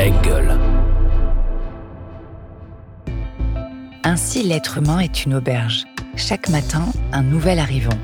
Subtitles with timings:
[0.00, 0.58] Engel.
[4.02, 5.84] Ainsi, l'être humain est une auberge.
[6.16, 7.98] Chaque matin, un nouvel arrivant.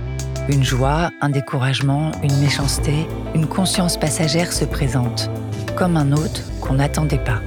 [0.48, 5.30] Une joie, un découragement, une méchanceté, une conscience passagère se présente,
[5.77, 7.41] comme un hôte qu'on n'attendait pas.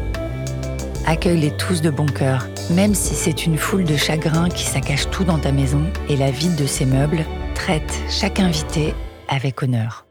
[1.06, 5.24] Accueille-les tous de bon cœur, même si c'est une foule de chagrins qui saccage tout
[5.24, 7.26] dans ta maison et la vide de ses meubles,
[7.56, 8.94] traite chaque invité
[9.30, 10.03] avec honneur.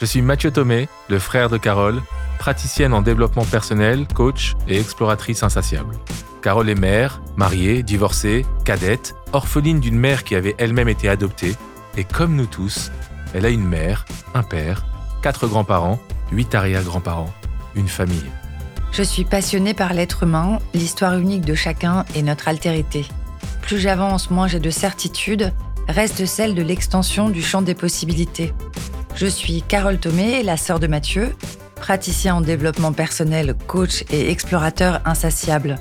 [0.00, 2.02] Je suis Mathieu Thomé, le frère de Carole,
[2.40, 5.96] praticienne en développement personnel, coach et exploratrice insatiable.
[6.42, 11.54] Carole est mère, mariée, divorcée, cadette, orpheline d'une mère qui avait elle-même été adoptée,
[11.96, 12.90] et comme nous tous,
[13.34, 14.84] elle a une mère, un père,
[15.22, 16.00] quatre grands-parents,
[16.32, 17.32] huit arrière-grands-parents,
[17.76, 18.30] une famille.
[18.90, 23.06] Je suis passionnée par l'être humain, l'histoire unique de chacun et notre altérité.
[23.62, 25.52] Plus j'avance, moins j'ai de certitudes,
[25.88, 28.52] reste celle de l'extension du champ des possibilités.
[29.16, 31.36] Je suis Carole Thomé, la sœur de Mathieu,
[31.76, 35.76] praticien en développement personnel, coach et explorateur insatiable.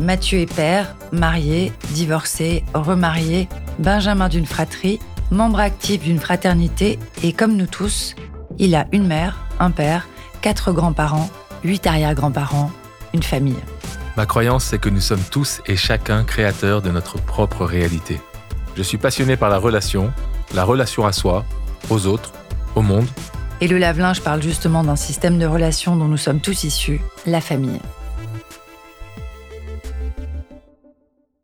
[0.00, 3.46] Mathieu est père, marié, divorcé, remarié,
[3.78, 5.00] benjamin d'une fratrie,
[5.30, 8.14] membre actif d'une fraternité et comme nous tous,
[8.58, 10.08] il a une mère, un père,
[10.40, 11.28] quatre grands-parents,
[11.64, 12.70] huit arrière-grands-parents,
[13.12, 13.62] une famille.
[14.16, 18.18] Ma croyance, c'est que nous sommes tous et chacun créateurs de notre propre réalité.
[18.76, 20.10] Je suis passionné par la relation,
[20.54, 21.44] la relation à soi,
[21.90, 22.32] aux autres,
[22.78, 23.06] au monde.
[23.60, 27.40] Et le lave-linge parle justement d'un système de relations dont nous sommes tous issus, la
[27.40, 27.80] famille.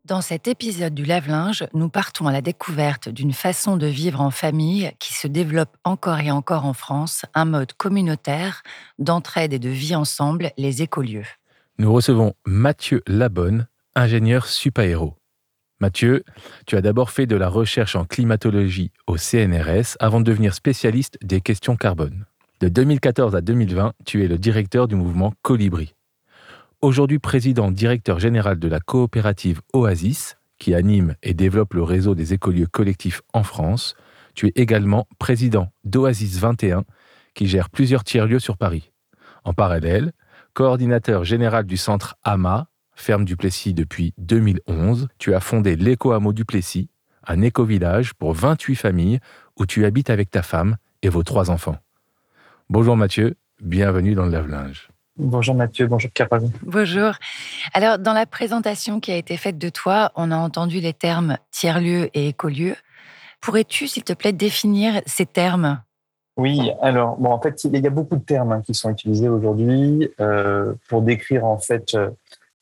[0.04, 4.30] Dans cet épisode du lave-linge, nous partons à la découverte d'une façon de vivre en
[4.30, 8.62] famille qui se développe encore et encore en France, un mode communautaire
[8.98, 11.26] d'entraide et de vie ensemble, les écolieux.
[11.78, 13.66] Nous recevons Mathieu Labonne,
[13.96, 15.14] ingénieur super-héros.
[15.84, 16.24] Mathieu,
[16.64, 21.18] tu as d'abord fait de la recherche en climatologie au CNRS avant de devenir spécialiste
[21.22, 22.24] des questions carbone.
[22.60, 25.94] De 2014 à 2020, tu es le directeur du mouvement Colibri.
[26.80, 32.32] Aujourd'hui président directeur général de la coopérative Oasis, qui anime et développe le réseau des
[32.32, 33.94] écolieux collectifs en France,
[34.34, 36.84] tu es également président d'Oasis 21,
[37.34, 38.90] qui gère plusieurs tiers-lieux sur Paris.
[39.44, 40.12] En parallèle,
[40.54, 46.44] coordinateur général du centre AMA, ferme du Plessis depuis 2011, tu as fondé l'éco-hameau du
[46.44, 46.88] Plessis,
[47.26, 49.20] un éco-village pour 28 familles
[49.56, 51.76] où tu habites avec ta femme et vos trois enfants.
[52.70, 54.88] Bonjour Mathieu, bienvenue dans le lave-linge.
[55.16, 56.50] Bonjour Mathieu, bonjour Carole.
[56.62, 57.12] Bonjour.
[57.72, 61.38] Alors, dans la présentation qui a été faite de toi, on a entendu les termes
[61.52, 62.74] tiers-lieu et écolieu.
[63.40, 65.82] Pourrais-tu, s'il te plaît, définir ces termes?
[66.36, 69.28] Oui, alors, bon, en fait, il y a beaucoup de termes hein, qui sont utilisés
[69.28, 72.10] aujourd'hui euh, pour décrire en fait euh,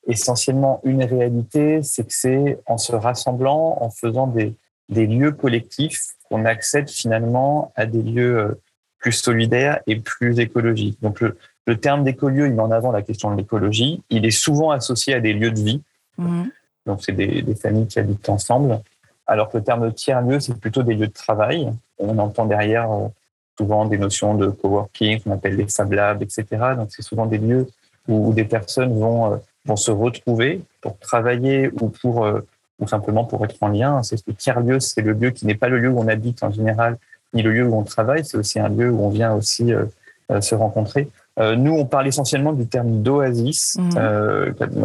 [0.07, 4.55] essentiellement une réalité, c'est que c'est en se rassemblant, en faisant des,
[4.89, 8.61] des lieux collectifs, qu'on accède finalement à des lieux euh,
[8.99, 11.01] plus solidaires et plus écologiques.
[11.03, 11.37] Donc le,
[11.67, 14.03] le terme d'écolieu, il met en avant la question de l'écologie.
[14.11, 15.83] Il est souvent associé à des lieux de vie.
[16.19, 16.45] Mmh.
[16.87, 18.81] Donc c'est des, des, familles qui habitent ensemble.
[19.27, 21.73] Alors que le terme de tiers-lieu, c'est plutôt des lieux de travail.
[21.99, 23.09] On entend derrière euh,
[23.57, 26.45] souvent des notions de coworking, qu'on appelle les Fab Labs, etc.
[26.77, 27.69] Donc c'est souvent des lieux
[28.09, 32.41] où, où des personnes vont vont se retrouver pour travailler ou pour euh,
[32.79, 34.03] ou simplement pour être en lien.
[34.03, 36.43] C'est le tiers lieu, c'est le lieu qui n'est pas le lieu où on habite
[36.43, 36.99] en général,
[37.33, 38.25] ni le lieu où on travaille.
[38.25, 39.85] C'est aussi un lieu où on vient aussi euh,
[40.31, 41.09] euh, se rencontrer.
[41.39, 43.91] nous, on parle essentiellement du terme d'oasis mmh.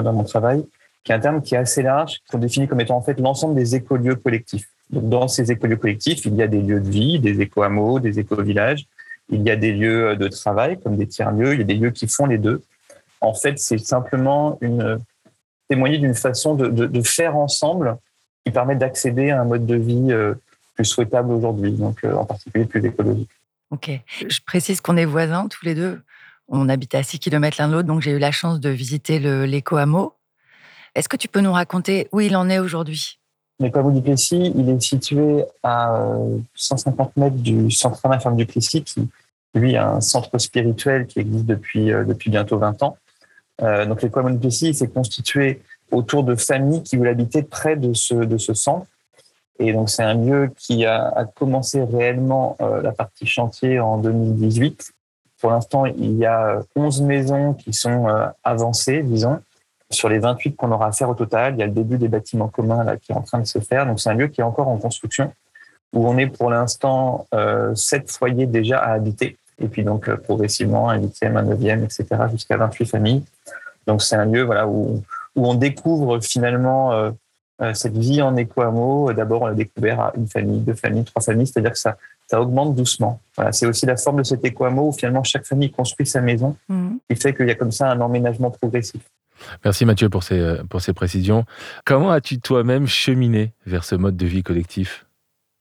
[0.04, 0.66] dans mon travail,
[1.04, 3.56] qui est un terme qui est assez large, qu'on définit comme étant en fait l'ensemble
[3.56, 4.68] des écolieux collectifs.
[4.90, 8.20] Donc, dans ces écolieux collectifs, il y a des lieux de vie, des éco-hameaux, des
[8.20, 8.86] éco-villages.
[9.30, 11.54] Il y a des lieux de travail, comme des tiers-lieux.
[11.54, 12.62] Il y a des lieux qui font les deux
[13.22, 15.00] en fait, c'est simplement une
[15.68, 17.98] témoigner d'une façon de, faire ensemble
[18.46, 20.34] qui permet d'accéder à un mode de vie euh,
[20.76, 23.30] plus souhaitable aujourd'hui, donc euh, en particulier plus écologique.
[23.72, 23.92] Ok.
[24.28, 26.02] Je précise qu'on est voisins tous les deux.
[26.48, 29.20] On habite à 6 km l'un de l'autre, donc j'ai eu la chance de visiter
[29.20, 30.14] l'éco-hameau.
[30.96, 33.20] Est-ce que tu peux nous raconter où il en est aujourd'hui?
[33.60, 36.02] L'éco-hameau du Plessis, il est situé à
[36.56, 39.10] 150 euh, mètres du centre ferme du Plessis, qui,
[39.54, 42.98] lui, a un centre spirituel qui existe depuis, depuis bientôt 20 ans.
[43.62, 45.62] Euh, donc l'école Montpellier s'est constitué
[45.92, 48.88] autour de familles qui voulaient habiter près de ce, de ce centre.
[49.60, 53.98] Et donc c'est un lieu qui a, a commencé réellement euh, la partie chantier en
[53.98, 54.94] 2018
[55.40, 58.08] pour l'instant, il y a 11 maisons qui sont
[58.44, 59.40] avancées, disons.
[59.90, 62.10] Sur les 28 qu'on aura à faire au total, il y a le début des
[62.10, 63.86] bâtiments communs là, qui est en train de se faire.
[63.86, 65.32] Donc, c'est un lieu qui est encore en construction,
[65.94, 69.38] où on est pour l'instant euh, 7 foyers déjà à habiter.
[69.60, 73.24] Et puis, donc, progressivement, un huitième, un neuvième, etc., jusqu'à 28 familles.
[73.86, 75.04] Donc, c'est un lieu voilà, où,
[75.36, 77.12] où on découvre finalement
[77.60, 81.06] euh, cette vie en éco-hameau, euh, d'abord, on l'a découvert à une famille, deux familles,
[81.06, 83.20] trois familles, c'est-à-dire que ça, ça augmente doucement.
[83.36, 86.56] Voilà, c'est aussi la forme de cet éco-hameau où finalement chaque famille construit sa maison,
[86.70, 86.98] mmh.
[87.10, 89.02] qui fait qu'il y a comme ça un emménagement progressif.
[89.66, 91.46] Merci Mathieu pour ces, euh, pour ces précisions.
[91.84, 95.08] Comment as-tu toi-même cheminé vers ce mode de vie collectif?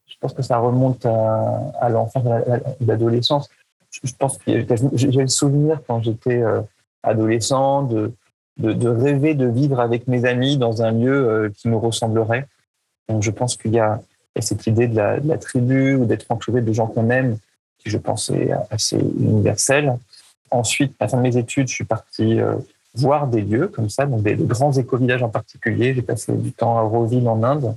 [0.05, 3.49] Je pense que ça remonte à, à l'enfance, à l'adolescence.
[3.91, 6.43] Je pense que j'ai le souvenir quand j'étais
[7.03, 8.13] adolescent de,
[8.57, 12.47] de, rêver de vivre avec mes amis dans un lieu euh, qui nous ressemblerait.
[13.07, 14.01] Donc je pense qu'il y, a
[14.39, 17.37] cette idée de la, tribu ou d'être entouré de gens qu'on aime,
[17.79, 19.97] qui je pense est assez universelle.
[20.51, 22.55] Ensuite, à la fin de mes études, je suis parti euh,
[22.93, 25.95] voir des lieux comme ça, donc des, grands éco-villages en particulier.
[25.95, 27.75] J'ai passé du temps à Roville en Inde,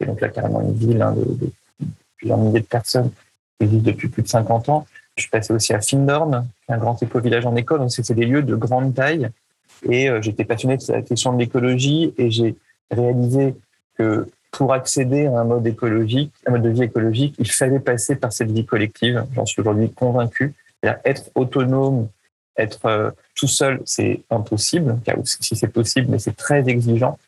[0.00, 1.50] et donc là carrément une ville hein, de,
[2.16, 3.10] plusieurs milliers de personnes
[3.58, 4.86] qui vivent depuis plus de 50 ans.
[5.20, 7.80] Je suis passé aussi à Findorn, un grand éco-village en école.
[7.80, 9.28] Donc c'est des lieux de grande taille
[9.88, 12.56] et euh, j'étais passionné de la question de l'écologie et j'ai
[12.90, 13.54] réalisé
[13.98, 18.16] que pour accéder à un mode écologique, un mode de vie écologique, il fallait passer
[18.16, 19.24] par cette vie collective.
[19.34, 20.54] J'en suis aujourd'hui convaincu.
[20.82, 22.08] Être autonome,
[22.56, 24.98] être euh, tout seul, c'est impossible.
[25.24, 27.18] Si c'est possible, mais c'est très exigeant.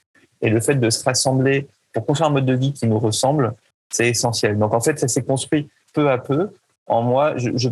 [0.41, 3.53] Et le fait de se rassembler pour construire un mode de vie qui nous ressemble,
[3.91, 4.59] c'est essentiel.
[4.59, 6.49] Donc en fait, ça s'est construit peu à peu.
[6.87, 7.69] En moi, je, je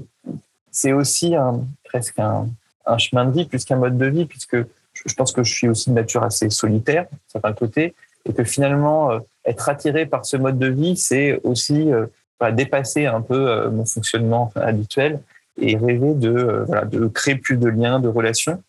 [0.73, 2.47] c'est aussi un, presque un,
[2.87, 5.69] un chemin de vie plus qu'un mode de vie, puisque je pense que je suis
[5.69, 7.95] aussi de nature assez solitaire, certains côtés,
[8.27, 12.07] et que finalement, euh, être attiré par ce mode de vie, c'est aussi euh,
[12.53, 15.21] dépasser un peu euh, mon fonctionnement habituel
[15.61, 18.62] et rêver de, voilà, de créer plus de liens, de relations.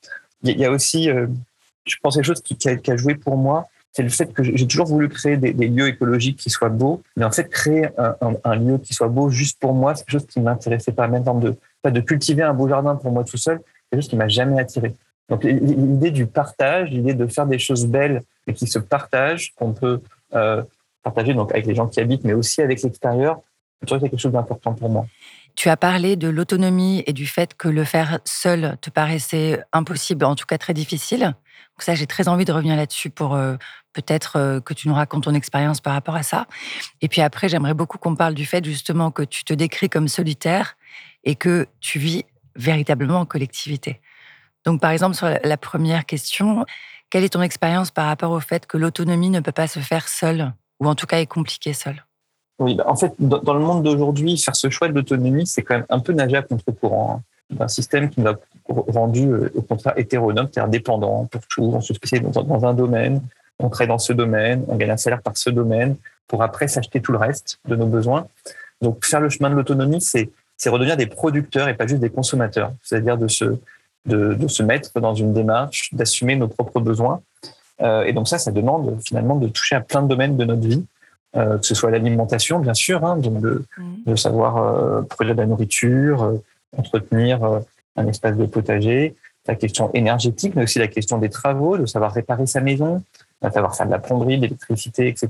[0.43, 1.07] Il y a aussi,
[1.85, 4.67] je pense, quelque chose qui, qui, a, joué pour moi, c'est le fait que j'ai
[4.67, 8.77] toujours voulu créer des, lieux écologiques qui soient beaux, mais en fait, créer un, lieu
[8.77, 11.55] qui soit beau juste pour moi, c'est quelque chose qui m'intéressait pas, même de,
[11.89, 13.59] de cultiver un beau jardin pour moi tout seul,
[13.89, 14.95] quelque chose qui m'a jamais attiré.
[15.27, 19.73] Donc l'idée du partage, l'idée de faire des choses belles et qui se partagent, qu'on
[19.73, 20.01] peut
[20.33, 20.63] euh,
[21.03, 23.41] partager donc avec les gens qui habitent, mais aussi avec l'extérieur,
[23.87, 25.05] c'est quelque chose d'important pour moi.
[25.55, 30.23] Tu as parlé de l'autonomie et du fait que le faire seul te paraissait impossible,
[30.25, 31.33] en tout cas très difficile.
[31.75, 33.55] Donc ça, j'ai très envie de revenir là-dessus pour euh,
[33.93, 36.47] peut-être euh, que tu nous racontes ton expérience par rapport à ça.
[37.01, 40.07] Et puis après, j'aimerais beaucoup qu'on parle du fait justement que tu te décris comme
[40.07, 40.77] solitaire
[41.23, 42.25] et que tu vis
[42.55, 44.01] véritablement en collectivité.
[44.65, 46.65] Donc, par exemple, sur la première question,
[47.09, 50.07] quelle est ton expérience par rapport au fait que l'autonomie ne peut pas se faire
[50.07, 52.05] seule, ou en tout cas est compliquée seule?
[52.59, 55.75] Oui, bah, en fait, dans le monde d'aujourd'hui, faire ce choix de l'autonomie, c'est quand
[55.75, 57.23] même un peu nager à contre-courant.
[57.53, 57.57] Hein.
[57.59, 58.35] Un système qui nous a
[58.67, 61.71] rendu, euh, au contraire, hétéronome, c'est-à-dire dépendant pour tout.
[61.73, 63.21] On se spécialise dans un domaine,
[63.59, 65.95] on crée dans ce domaine, on gagne un salaire par ce domaine,
[66.27, 68.27] pour après s'acheter tout le reste de nos besoins.
[68.81, 70.29] Donc, faire le chemin de l'autonomie, c'est
[70.61, 72.71] c'est redevenir des producteurs et pas juste des consommateurs.
[72.83, 73.45] C'est-à-dire de se,
[74.05, 77.23] de, de, se mettre dans une démarche, d'assumer nos propres besoins.
[77.81, 80.61] Euh, et donc ça, ça demande finalement de toucher à plein de domaines de notre
[80.61, 80.85] vie,
[81.35, 83.65] euh, que ce soit l'alimentation, bien sûr, hein, donc de,
[84.05, 86.43] de savoir euh, produire de la nourriture, euh,
[86.77, 87.59] entretenir euh,
[87.95, 89.15] un espace de potager,
[89.47, 93.03] la question énergétique, mais aussi la question des travaux, de savoir réparer sa maison,
[93.41, 95.29] de savoir faire de la plomberie, de l'électricité, etc.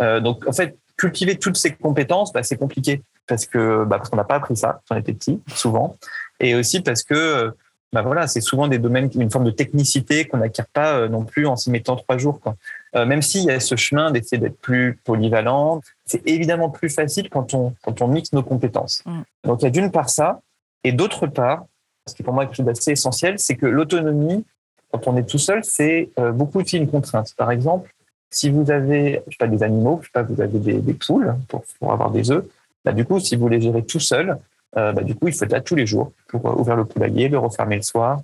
[0.00, 4.08] Euh, donc en fait, cultiver toutes ces compétences, bah, c'est compliqué parce que bah, parce
[4.08, 5.96] qu'on n'a pas appris ça quand on était petit, souvent,
[6.40, 7.52] et aussi parce que
[7.92, 11.08] bah voilà, c'est souvent des domaines qui une forme de technicité qu'on n'acquiert pas euh,
[11.08, 12.38] non plus en s'y mettant trois jours.
[12.40, 12.56] Quoi.
[12.94, 17.30] Euh, même s'il y a ce chemin d'essayer d'être plus polyvalent, c'est évidemment plus facile
[17.30, 19.02] quand on quand on mixe nos compétences.
[19.06, 19.20] Mm.
[19.44, 20.40] Donc il y a d'une part ça,
[20.84, 21.64] et d'autre part,
[22.06, 24.44] ce qui est pour moi quelque chose d'assez essentiel, c'est que l'autonomie,
[24.90, 27.34] quand on est tout seul, c'est euh, beaucoup aussi une contrainte.
[27.36, 27.92] Par exemple,
[28.30, 30.94] si vous avez, je sais pas, des animaux, je sais pas, vous avez des, des
[30.94, 32.44] poules pour, pour avoir des œufs,
[32.84, 34.38] bah, du coup, si vous les gérez tout seul,
[34.76, 36.84] euh, bah, du coup, il faut être là tous les jours pour euh, ouvrir le
[36.84, 38.20] poulailler, le refermer le soir,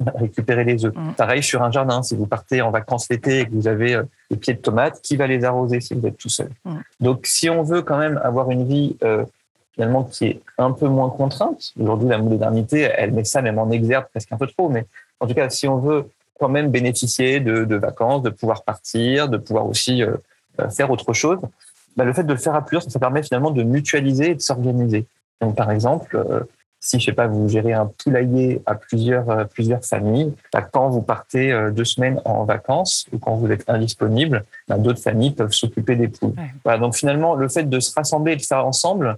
[0.14, 0.94] récupérer les œufs.
[0.94, 1.12] Mm.
[1.12, 4.02] Pareil sur un jardin, si vous partez en vacances l'été et que vous avez euh,
[4.30, 6.50] des pieds de tomates, qui va les arroser si vous êtes tout seul?
[6.64, 6.76] Mm.
[7.00, 8.96] Donc, si on veut quand même avoir une vie
[9.80, 13.70] finalement qui est un peu moins contrainte, aujourd'hui la modernité, elle met ça même en
[13.70, 14.86] exergue presque un peu trop, mais
[15.20, 19.28] en tout cas, si on veut quand même bénéficier de, de vacances, de pouvoir partir,
[19.28, 20.02] de pouvoir aussi
[20.70, 21.38] faire autre chose,
[21.96, 24.40] bah, le fait de le faire à plusieurs, ça, permet finalement de mutualiser et de
[24.40, 25.06] s'organiser.
[25.40, 26.40] Donc, par exemple, euh,
[26.78, 30.88] si je sais pas, vous gérez un poulailler à plusieurs euh, plusieurs familles, bah, quand
[30.88, 35.32] vous partez euh, deux semaines en vacances ou quand vous êtes indisponible, bah, d'autres familles
[35.32, 36.34] peuvent s'occuper des poules.
[36.64, 39.16] Voilà, donc finalement, le fait de se rassembler et de faire ensemble,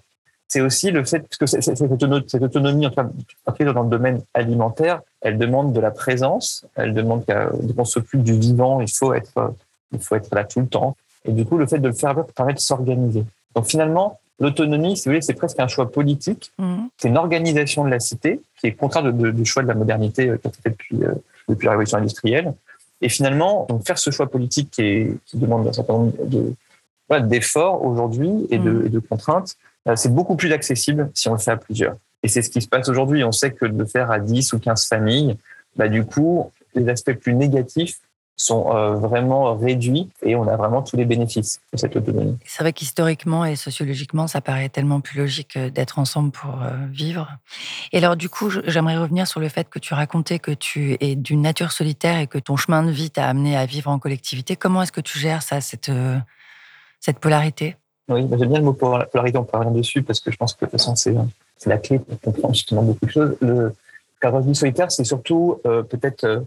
[0.53, 5.81] c'est aussi le fait que cette autonomie, en dans le domaine alimentaire, elle demande de
[5.81, 9.55] la présence, elle demande qu'on s'occupe du vivant, il faut être,
[9.93, 10.95] il faut être là tout le temps.
[11.25, 13.25] Et du coup, le fait de le faire permet de s'organiser.
[13.55, 16.53] Donc finalement, l'autonomie, si vous voulez, c'est presque un choix politique.
[16.59, 16.83] Mmh.
[16.99, 20.37] C'est une organisation de la cité qui est contraire du choix de la modernité euh,
[20.37, 21.15] qui a été fait depuis, euh,
[21.49, 22.53] depuis la révolution industrielle.
[23.01, 26.55] Et finalement, donc faire ce choix politique qui, qui demande un certain nombre de,
[27.21, 28.87] d'efforts aujourd'hui et, de, mmh.
[28.87, 29.57] et de contraintes,
[29.97, 31.97] c'est beaucoup plus accessible si on le fait à plusieurs.
[32.23, 33.25] Et c'est ce qui se passe aujourd'hui.
[33.25, 35.37] On sait que de le faire à 10 ou 15 familles,
[35.77, 37.99] bah, du coup, les aspects plus négatifs
[38.37, 42.39] sont euh, vraiment réduits et on a vraiment tous les bénéfices de cette autonomie.
[42.47, 46.59] C'est vrai qu'historiquement et sociologiquement, ça paraît tellement plus logique euh, d'être ensemble pour
[46.91, 47.29] vivre.
[47.93, 51.15] Et alors, du coup, j'aimerais revenir sur le fait que tu racontais que tu es
[51.15, 54.57] d'une nature solitaire et que ton chemin de vie t'a amené à vivre en collectivité.
[54.57, 55.91] Comment est-ce que tu gères ça, cette
[57.21, 57.77] polarité?
[58.15, 60.65] Oui, j'aime bien le mot polarité, on peut rien dessus parce que je pense que
[60.65, 61.15] de façon, c'est,
[61.67, 63.37] la clé pour comprendre justement beaucoup de choses.
[63.41, 63.73] Le
[64.41, 66.41] vie solitaire, c'est surtout euh, peut-être euh,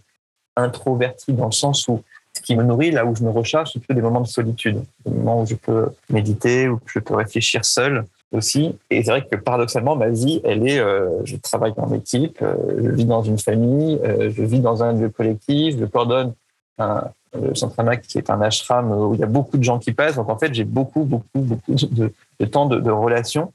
[0.56, 2.02] introverti dans le sens où
[2.34, 4.84] ce qui me nourrit, là où je me recharge, c'est plutôt des moments de solitude,
[5.06, 8.76] des moments où je peux méditer, où je peux réfléchir seul aussi.
[8.90, 12.90] Et c'est vrai que paradoxalement, ma vie, elle est, euh, je travaille en équipe, je
[12.90, 16.34] vis dans une famille, je vis dans un lieu collectif, je coordonne
[16.78, 17.10] un,
[17.42, 19.92] le centre Amak, qui est un ashram où il y a beaucoup de gens qui
[19.92, 20.16] passent.
[20.16, 23.54] Donc en fait, j'ai beaucoup, beaucoup, beaucoup de, temps de, relations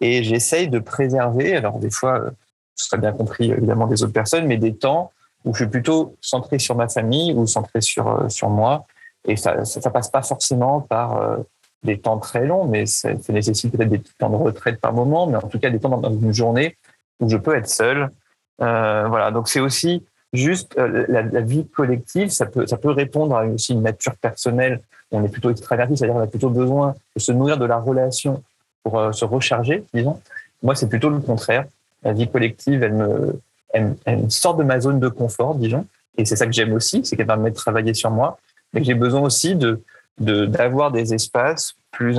[0.00, 1.56] et j'essaye de préserver.
[1.56, 2.30] Alors des fois, euh,
[2.74, 5.12] ce serait bien compris évidemment des autres personnes, mais des temps
[5.44, 8.86] où je suis plutôt centré sur ma famille ou centré sur euh, sur moi.
[9.28, 11.38] Et ça, ça, passe pas forcément par euh,
[11.82, 15.36] des temps très longs, mais ça, nécessite peut-être des temps de retraite par moment, mais
[15.36, 16.76] en tout cas des temps dans, une journée
[17.18, 18.10] où je peux être seul.
[18.58, 20.04] voilà, donc c'est aussi
[20.36, 24.80] Juste euh, la, vie collective, ça peut, ça peut répondre à une nature personnelle.
[25.10, 28.42] On est plutôt extraverti, c'est-à-dire qu'on a plutôt besoin de se nourrir de la relation
[28.82, 30.20] pour euh, se recharger, disons.
[30.62, 31.64] Moi, c'est plutôt le contraire.
[32.02, 35.86] La vie collective, elle me, sort de ma zone de confort, disons.
[36.18, 38.38] Et c'est ça que j'aime aussi, c'est qu'elle permet de travailler sur moi.
[38.72, 39.80] Mais j'ai besoin aussi de
[40.18, 42.18] d'avoir des espaces plus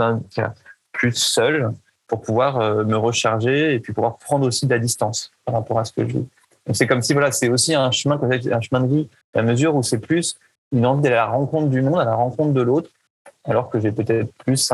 [0.92, 1.72] plus seuls
[2.08, 5.80] pour pouvoir euh, me recharger et puis pouvoir prendre aussi de la distance par rapport
[5.80, 6.28] à ce que je vis
[6.74, 9.84] c'est comme si voilà, c'est aussi un chemin, un chemin de vie, à mesure où
[9.84, 10.38] c'est plus
[10.72, 12.90] une envie d'aller à la rencontre du monde, à la rencontre de l'autre,
[13.46, 14.72] alors que j'ai peut-être plus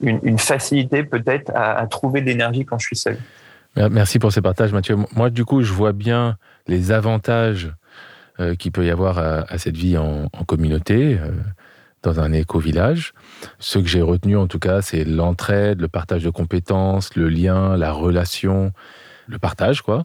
[0.00, 3.18] une, facilité peut-être à, trouver de l'énergie quand je suis seul.
[3.76, 4.96] Merci pour ces partages, Mathieu.
[5.14, 7.72] Moi, du coup, je vois bien les avantages
[8.40, 11.30] euh, qu'il peut y avoir à, cette vie en, communauté, euh,
[12.02, 13.12] dans un éco-village.
[13.58, 17.76] Ce que j'ai retenu, en tout cas, c'est l'entraide, le partage de compétences, le lien,
[17.76, 18.72] la relation,
[19.30, 20.04] le partage, quoi.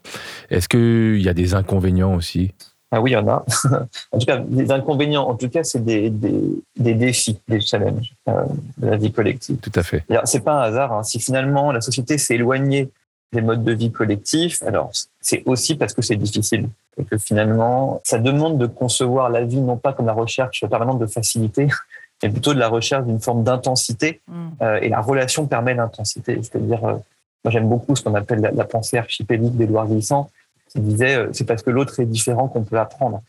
[0.49, 2.53] Est-ce qu'il y a des inconvénients aussi?
[2.91, 3.45] Ah oui, il y en a.
[4.11, 8.43] en tout cas, des inconvénients, en tout cas, c'est des, des, défis, des challenges euh,
[8.77, 9.57] de la vie collective.
[9.57, 10.05] Tout à fait.
[10.23, 10.93] C'est pas un hasard.
[10.93, 11.03] Hein.
[11.03, 12.89] Si finalement la société s'est éloignée
[13.33, 16.69] des modes de vie collectifs, alors c'est aussi parce que c'est difficile.
[16.97, 20.99] Et que finalement, ça demande de concevoir la vie non pas comme la recherche permanente
[20.99, 21.67] de facilité,
[22.23, 24.21] mais plutôt de la recherche d'une forme d'intensité.
[24.27, 24.47] Mm.
[24.61, 26.39] Euh, et la relation permet l'intensité.
[26.41, 26.95] C'est-à-dire, euh,
[27.45, 30.31] moi, j'aime beaucoup ce qu'on appelle la, pensée archipélique d'Édouard Glissant,
[30.69, 33.21] qui disait euh, c'est parce que l'autre est différent qu'on peut apprendre.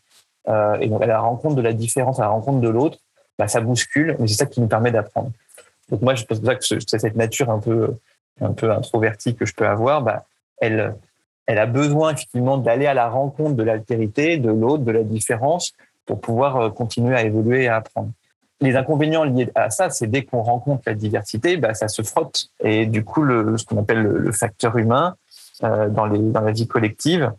[0.47, 2.97] Euh, et donc, à la rencontre de la différence, à la rencontre de l'autre,
[3.37, 5.29] bah, ça bouscule, mais c'est ça qui nous permet d'apprendre.
[5.91, 7.93] Donc, moi, je pense que c'est cette nature un peu,
[8.41, 10.25] un peu introvertie que je peux avoir, bah,
[10.61, 10.95] elle,
[11.45, 15.73] elle a besoin effectivement d'aller à la rencontre de l'altérité, de l'autre, de la différence,
[16.07, 18.09] pour pouvoir euh, continuer à évoluer et à apprendre
[18.59, 22.49] les inconvénients liés à ça, c'est dès qu'on rencontre la diversité, bah, ça se frotte.
[22.63, 25.15] Et du coup, le, ce qu'on appelle le, facteur humain
[25.63, 27.31] euh, dans, les, dans la vie collective,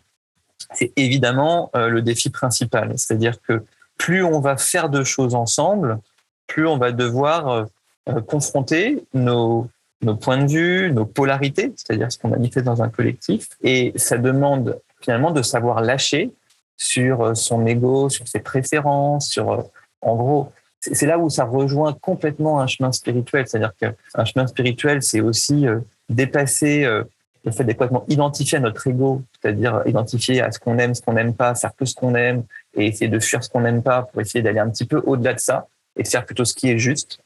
[0.73, 2.93] c'est évidemment euh, le défi principal.
[2.97, 3.63] C'est-à-dire que
[3.97, 5.99] plus on va faire de choses ensemble,
[6.47, 7.65] plus on va devoir euh,
[8.09, 9.67] euh confronter nos,
[10.01, 13.49] nos points de vue, nos polarités, c'est-à-dire ce qu'on manifeste dans un collectif.
[13.61, 16.31] Et ça demande finalement de savoir lâcher
[16.77, 19.69] sur euh, son ego, sur ses préférences, sur,
[20.01, 23.45] en gros, c'est là où ça rejoint complètement un chemin spirituel.
[23.47, 27.03] C'est-à-dire qu'un chemin spirituel, c'est aussi euh, dépasser euh,
[27.45, 31.13] le fait d'être identifié à notre ego, c'est-à-dire identifier à ce qu'on aime, ce qu'on
[31.13, 32.43] n'aime pas, faire que ce qu'on aime
[32.75, 35.33] et essayer de fuir ce qu'on n'aime pas pour essayer d'aller un petit peu au-delà
[35.33, 37.19] de ça et faire plutôt ce qui est juste,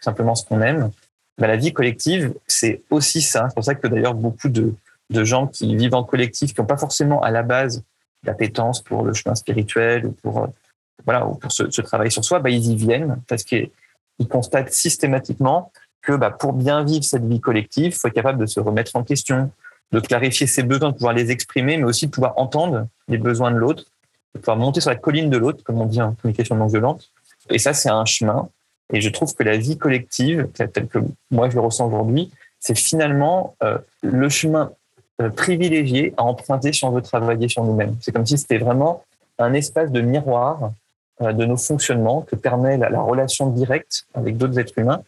[0.00, 0.90] simplement ce qu'on aime.
[1.38, 3.46] Ben, la vie collective, c'est aussi ça.
[3.48, 4.74] C'est pour ça que d'ailleurs beaucoup de,
[5.10, 7.82] de gens qui vivent en collectif, qui n'ont pas forcément à la base
[8.24, 10.48] l'appétence pour le chemin spirituel ou pour
[11.00, 13.70] euh, voilà, pour ce, ce, travail sur soi, bah, ils y viennent parce qu'ils
[14.28, 18.46] constatent systématiquement que bah, pour bien vivre cette vie collective, il faut être capable de
[18.46, 19.50] se remettre en question,
[19.92, 23.50] de clarifier ses besoins, de pouvoir les exprimer, mais aussi de pouvoir entendre les besoins
[23.50, 23.84] de l'autre,
[24.34, 27.10] de pouvoir monter sur la colline de l'autre, comme on dit en communication non violente.
[27.50, 28.48] Et ça, c'est un chemin.
[28.92, 30.98] Et je trouve que la vie collective, telle que
[31.30, 33.56] moi je le ressens aujourd'hui, c'est finalement
[34.02, 34.72] le chemin
[35.28, 37.96] privilégié à emprunter si on veut travailler sur nous-mêmes.
[38.00, 39.04] C'est comme si c'était vraiment
[39.38, 40.72] un espace de miroir
[41.20, 45.02] de nos fonctionnements que permet la, la relation directe avec d'autres êtres humains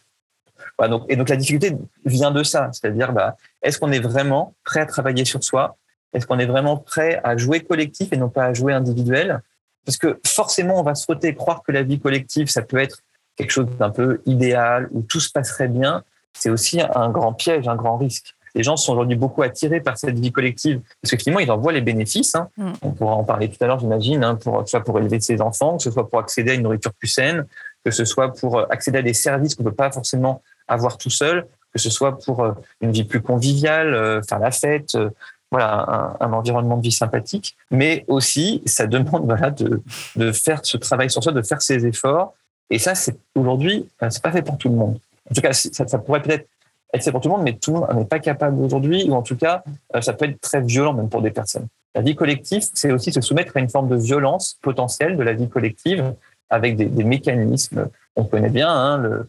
[1.07, 4.85] et donc la difficulté vient de ça, c'est-à-dire bah, est-ce qu'on est vraiment prêt à
[4.85, 5.77] travailler sur soi?
[6.13, 9.41] Est-ce qu'on est vraiment prêt à jouer collectif et non pas à jouer individuel?
[9.85, 10.93] Parce que forcément, on va
[11.23, 12.99] et croire que la vie collective, ça peut être
[13.35, 16.03] quelque chose d'un peu idéal, où tout se passerait bien.
[16.33, 18.35] C'est aussi un grand piège, un grand risque.
[18.55, 21.57] Les gens sont aujourd'hui beaucoup attirés par cette vie collective parce que finalement, ils en
[21.57, 22.35] voient les bénéfices.
[22.35, 22.49] Hein.
[22.57, 22.71] Mm.
[22.81, 25.19] On pourra en parler tout à l'heure, j'imagine, hein, pour, que ce soit pour élever
[25.19, 27.45] ses enfants, que ce soit pour accéder à une nourriture plus saine,
[27.83, 31.09] que ce soit pour accéder à des services qu'on ne peut pas forcément avoir tout
[31.09, 35.09] seul, que ce soit pour euh, une vie plus conviviale, euh, faire la fête, euh,
[35.51, 39.81] voilà, un, environnement de vie sympathique, mais aussi ça demande voilà de,
[40.15, 42.33] de faire ce travail sur soi, de faire ses efforts.
[42.69, 44.99] Et ça, c'est aujourd'hui, c'est pas fait pour tout le monde.
[45.29, 46.47] En tout cas, ça, ça pourrait peut-être
[46.93, 49.13] être fait pour tout le monde, mais tout le monde n'est pas capable aujourd'hui, ou
[49.13, 49.63] en tout cas,
[50.01, 51.67] ça peut être très violent même pour des personnes.
[51.95, 55.33] La vie collective, c'est aussi se soumettre à une forme de violence potentielle de la
[55.33, 56.13] vie collective
[56.49, 57.87] avec des, des mécanismes.
[58.15, 59.27] On connaît bien hein, le,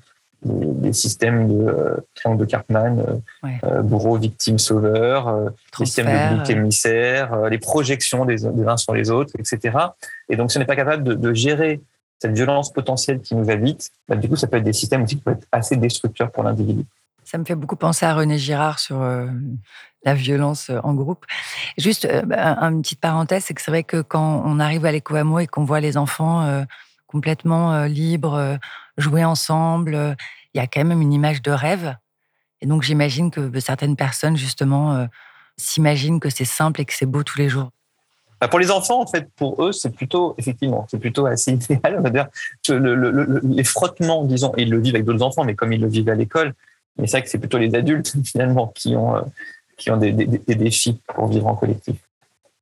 [0.83, 6.37] les, systèmes de euh, triangle de Cartman, euh, euh, bourreau, victime, sauveur, les systèmes de
[6.37, 9.77] bouc émissaire, les projections des, des, uns sur les autres, etc.
[10.29, 11.81] Et donc, si on n'est pas capable de, de, gérer
[12.19, 15.17] cette violence potentielle qui nous habite, bah, du coup, ça peut être des systèmes aussi
[15.17, 16.85] qui peuvent être assez destructeurs pour l'individu.
[17.25, 19.01] Ça me fait beaucoup penser à René Girard sur
[20.05, 21.25] la violence en groupe.
[21.79, 25.17] Juste bah, une petite parenthèse, c'est que c'est vrai que quand on arrive à l'éco
[25.39, 26.65] et qu'on voit les enfants
[27.07, 28.59] complètement libres,
[28.97, 29.95] jouer ensemble.
[29.95, 30.15] Euh,
[30.55, 31.97] il y a quand même une image de rêve.
[32.61, 35.07] Et donc, j'imagine que certaines personnes, justement, euh,
[35.57, 37.71] s'imaginent que c'est simple et que c'est beau tous les jours.
[38.41, 41.97] Bah, pour les enfants, en fait, pour eux, c'est plutôt, effectivement, c'est plutôt assez idéal.
[41.99, 42.27] On va dire
[42.69, 46.09] le, les frottements, disons, ils le vivent avec d'autres enfants, mais comme ils le vivent
[46.09, 46.55] à l'école,
[46.99, 49.23] mais c'est vrai que c'est plutôt les adultes, finalement, qui ont, euh,
[49.77, 51.97] qui ont des, des, défis pour vivre en collectif.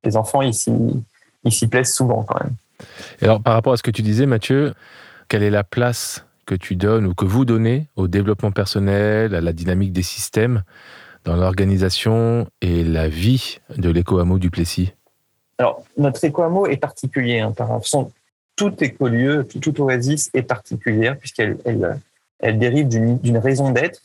[0.03, 2.53] Les enfants, ils s'y plaisent souvent, quand même.
[3.21, 4.73] alors, par rapport à ce que tu disais, Mathieu,
[5.29, 9.41] quelle est la place que tu donnes ou que vous donnez au développement personnel, à
[9.41, 10.63] la dynamique des systèmes
[11.23, 14.91] dans l'organisation et la vie de l'éco-hameau du Plessis?
[15.57, 17.39] Alors, notre éco-hameau est particulier.
[17.39, 18.11] Hein, par façon,
[18.55, 21.99] tout écolieu, tout, tout, oasis est particulière puisqu'elle elle,
[22.39, 24.01] elle dérive d'une raison d'être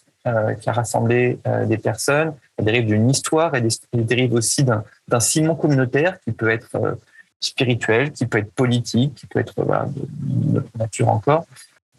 [0.60, 5.54] qui a rassemblé euh, des personnes, elle dérive d'une histoire, elle, dérive aussi d'un ciment
[5.54, 6.94] communautaire qui peut être euh,
[7.40, 11.44] spirituel, qui peut être politique, qui peut être de notre nature encore.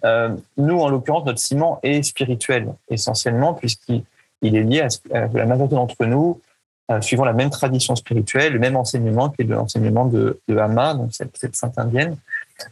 [0.06, 4.04] Euh, nous, en l'occurrence, notre ciment est spirituel essentiellement, puisqu'il
[4.42, 6.39] est lié à, la majorité d'entre nous
[6.92, 10.96] euh, suivant la même tradition spirituelle, le même enseignement qui est l'enseignement de, de Hama,
[10.96, 12.18] donc cette, sainte indienne.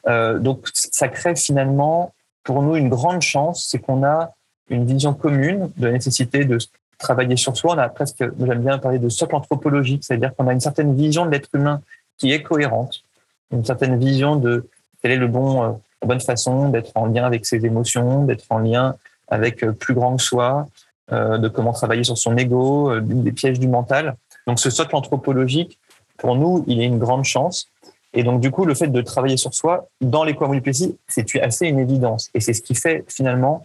[0.07, 4.33] Euh, donc, ça crée finalement pour nous une grande chance, c'est qu'on a
[4.69, 6.57] une vision commune de la nécessité de
[6.97, 7.75] travailler sur soi.
[7.75, 11.25] On a presque, j'aime bien parler de socle anthropologique, c'est-à-dire qu'on a une certaine vision
[11.25, 11.81] de l'être humain
[12.17, 13.03] qui est cohérente,
[13.51, 14.67] une certaine vision de
[15.01, 18.45] quel est le bon, euh, la bonne façon d'être en lien avec ses émotions, d'être
[18.49, 18.95] en lien
[19.27, 20.67] avec euh, plus grand que soi,
[21.11, 24.15] euh, de comment travailler sur son ego, des pièges du mental.
[24.47, 25.77] Donc ce socle anthropologique,
[26.17, 27.69] pour nous, il est une grande chance.
[28.13, 31.67] Et donc du coup, le fait de travailler sur soi dans les plessis, c'est assez
[31.67, 32.29] une évidence.
[32.33, 33.63] Et c'est ce qui fait finalement,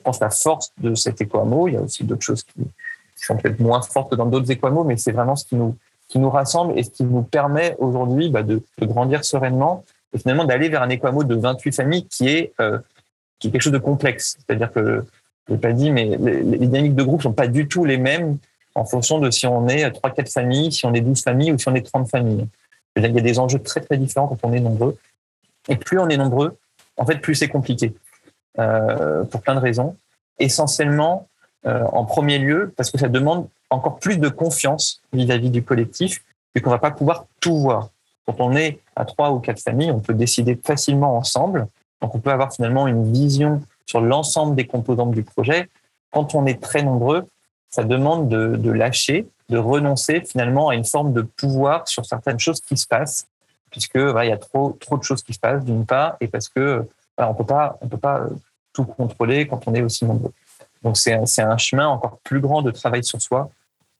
[0.00, 2.62] je pense, la force de cet éco Il y a aussi d'autres choses qui,
[3.16, 6.82] sont peut-être moins fortes dans d'autres éco mais c'est vraiment ce qui nous rassemble et
[6.82, 9.84] ce qui nous permet aujourd'hui bah, de, grandir sereinement
[10.14, 12.78] et finalement d'aller vers un équamo de 28 familles qui est, euh,
[13.38, 14.38] qui est quelque chose de complexe.
[14.38, 15.04] C'est-à-dire que,
[15.48, 18.38] je l'ai pas dit, mais les, dynamiques de groupe sont pas du tout les mêmes
[18.74, 21.68] en fonction de si on est 3-4 familles, si on est 12 familles ou si
[21.68, 22.46] on est 30 familles.
[22.96, 24.96] Il y a des enjeux très très différents quand on est nombreux.
[25.68, 26.56] Et plus on est nombreux,
[26.96, 27.94] en fait, plus c'est compliqué.
[28.60, 29.96] Euh, pour plein de raisons.
[30.38, 31.28] Essentiellement,
[31.66, 36.22] euh, en premier lieu, parce que ça demande encore plus de confiance vis-à-vis du collectif,
[36.54, 37.88] vu qu'on va pas pouvoir tout voir.
[38.26, 41.68] Quand on est à trois ou quatre familles, on peut décider facilement ensemble.
[42.02, 45.70] Donc, on peut avoir finalement une vision sur l'ensemble des composantes du projet.
[46.12, 47.26] Quand on est très nombreux,
[47.70, 52.60] ça demande de, lâcher, de renoncer finalement à une forme de pouvoir sur certaines choses
[52.60, 53.26] qui se passent,
[53.70, 56.48] puisque il y a trop trop de choses qui se passent d'une part, et parce
[56.48, 58.26] que on peut pas on peut pas
[58.72, 60.32] tout contrôler quand on est aussi nombreux.
[60.82, 63.50] Donc c'est un, un chemin encore plus grand de travail sur soi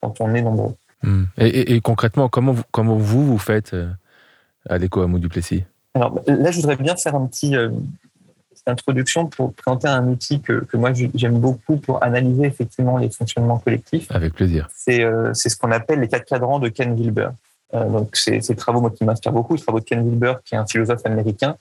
[0.01, 0.75] quand on est nombreux.
[1.03, 1.25] Hmm.
[1.39, 3.91] Et, concrètement, comment vous, comment vous, vous faites euh,
[4.69, 7.71] à l'éco à du Plessis Alors là, je voudrais bien faire un petit, euh,
[8.51, 13.09] petite introduction pour présenter un outil que, que moi j'aime beaucoup pour analyser effectivement les
[13.09, 14.11] fonctionnements collectifs.
[14.11, 14.69] Avec plaisir.
[14.75, 17.31] C'est euh, ce qu'on appelle les quatre cadrans de Ken Wilber.
[17.73, 20.55] Euh, donc c'est ces travaux moi, qui m'inspirent beaucoup, les travaux de Ken Wilber, qui
[20.55, 21.57] est un philosophe américain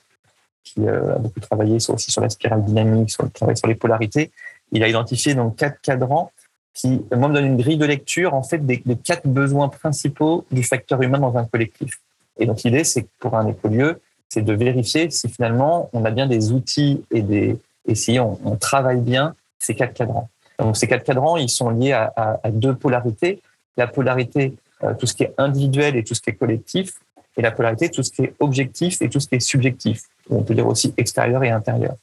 [0.64, 3.74] qui a beaucoup travaillé sur, aussi sur la spirale dynamique, sur le travail sur les
[3.74, 4.30] polarités.
[4.72, 6.30] Il a identifié donc quatre cadrans
[6.72, 10.62] qui moi, me donne une grille de lecture en fait des, quatre besoins principaux du
[10.62, 12.00] facteur humain dans un collectif.
[12.38, 16.26] Et donc l'idée, c'est pour un écolieu, c'est de vérifier si finalement on a bien
[16.26, 20.28] des outils et des et si on, travaille bien ces quatre cadrans.
[20.58, 23.40] Donc ces quatre cadrans, ils sont liés à deux polarités.
[23.76, 26.92] La polarité, euh, tout ce qui est individuel et tout ce qui est collectif,
[27.36, 30.02] et la polarité, tout ce qui est objectif et tout ce qui est subjectif.
[30.28, 31.94] On peut dire aussi extérieur et intérieur.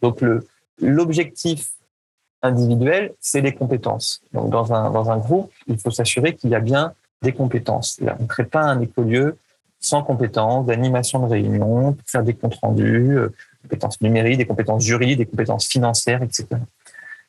[0.00, 0.20] Donc
[0.80, 1.70] l'objectif
[2.42, 4.20] individuel, c'est les compétences.
[4.32, 8.00] Donc, dans un, dans un groupe, il faut s'assurer qu'il y a bien des compétences.
[8.00, 9.36] On ne crée pas un écolieu
[9.80, 14.84] sans compétences, d'animation de réunion, pour faire des comptes rendus, euh, compétences numériques, des compétences
[14.84, 16.46] juridiques, des compétences financières, etc.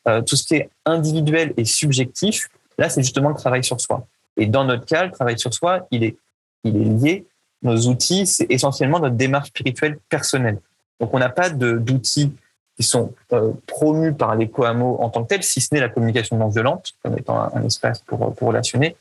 [0.07, 4.05] Euh, tout ce qui est individuel et subjectif, là, c'est justement le travail sur soi.
[4.37, 6.17] Et dans notre cas, le travail sur soi, il est,
[6.63, 7.25] il est lié.
[7.63, 10.59] Nos outils, c'est essentiellement notre démarche spirituelle personnelle.
[10.99, 12.31] Donc, on n'a pas d'outils
[12.75, 15.89] qui sont euh, promus par les coamos en tant que tels, si ce n'est la
[15.89, 18.95] communication non violente, comme étant un, espace pour, pour relationner.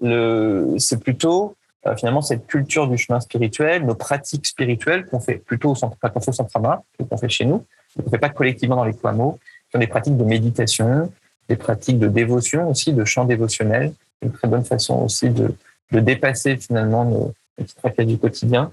[0.00, 5.70] C'est plutôt euh, finalement cette culture du chemin spirituel, nos pratiques spirituelles qu'on fait plutôt
[5.70, 7.64] au centre, qu'on fait au centre qu'on fait chez nous,
[8.02, 11.10] qu'on fait pas collectivement dans les coamos, qui sont des pratiques de méditation,
[11.48, 15.54] des pratiques de dévotion aussi, de chant dévotionnel, une très bonne façon aussi de,
[15.92, 18.72] de dépasser finalement nos, petites tracas du quotidien.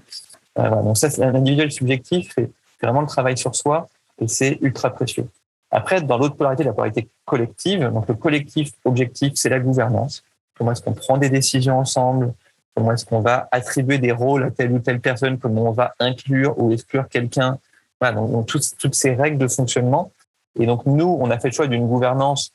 [0.58, 0.82] Euh.
[0.82, 2.50] Donc ça, c'est un individuel subjectif, c'est
[2.82, 5.28] vraiment le travail sur soi et c'est ultra précieux.
[5.70, 10.22] Après, dans l'autre polarité, la polarité collective, donc le collectif objectif, c'est la gouvernance.
[10.56, 12.34] Comment est-ce qu'on prend des décisions ensemble?
[12.74, 15.38] Comment est-ce qu'on va attribuer des rôles à telle ou telle personne?
[15.38, 17.58] Comment on va inclure ou exclure quelqu'un?
[18.00, 20.12] Voilà, donc, toutes, toutes, ces règles de fonctionnement.
[20.58, 22.52] Et donc nous, on a fait le choix d'une gouvernance,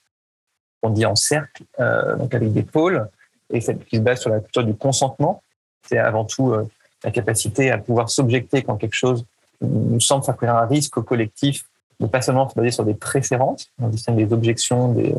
[0.84, 3.10] on dit en cercle, euh, donc avec des pôles,
[3.52, 5.42] et celle qui se base sur la culture du consentement.
[5.88, 6.68] C'est avant tout euh,
[7.04, 9.26] la capacité à pouvoir s'objecter quand quelque chose
[9.62, 11.66] nous semble faire courir un risque au collectif,
[12.00, 15.16] de pas seulement se baser sur des préférences, on distingue des objections, des,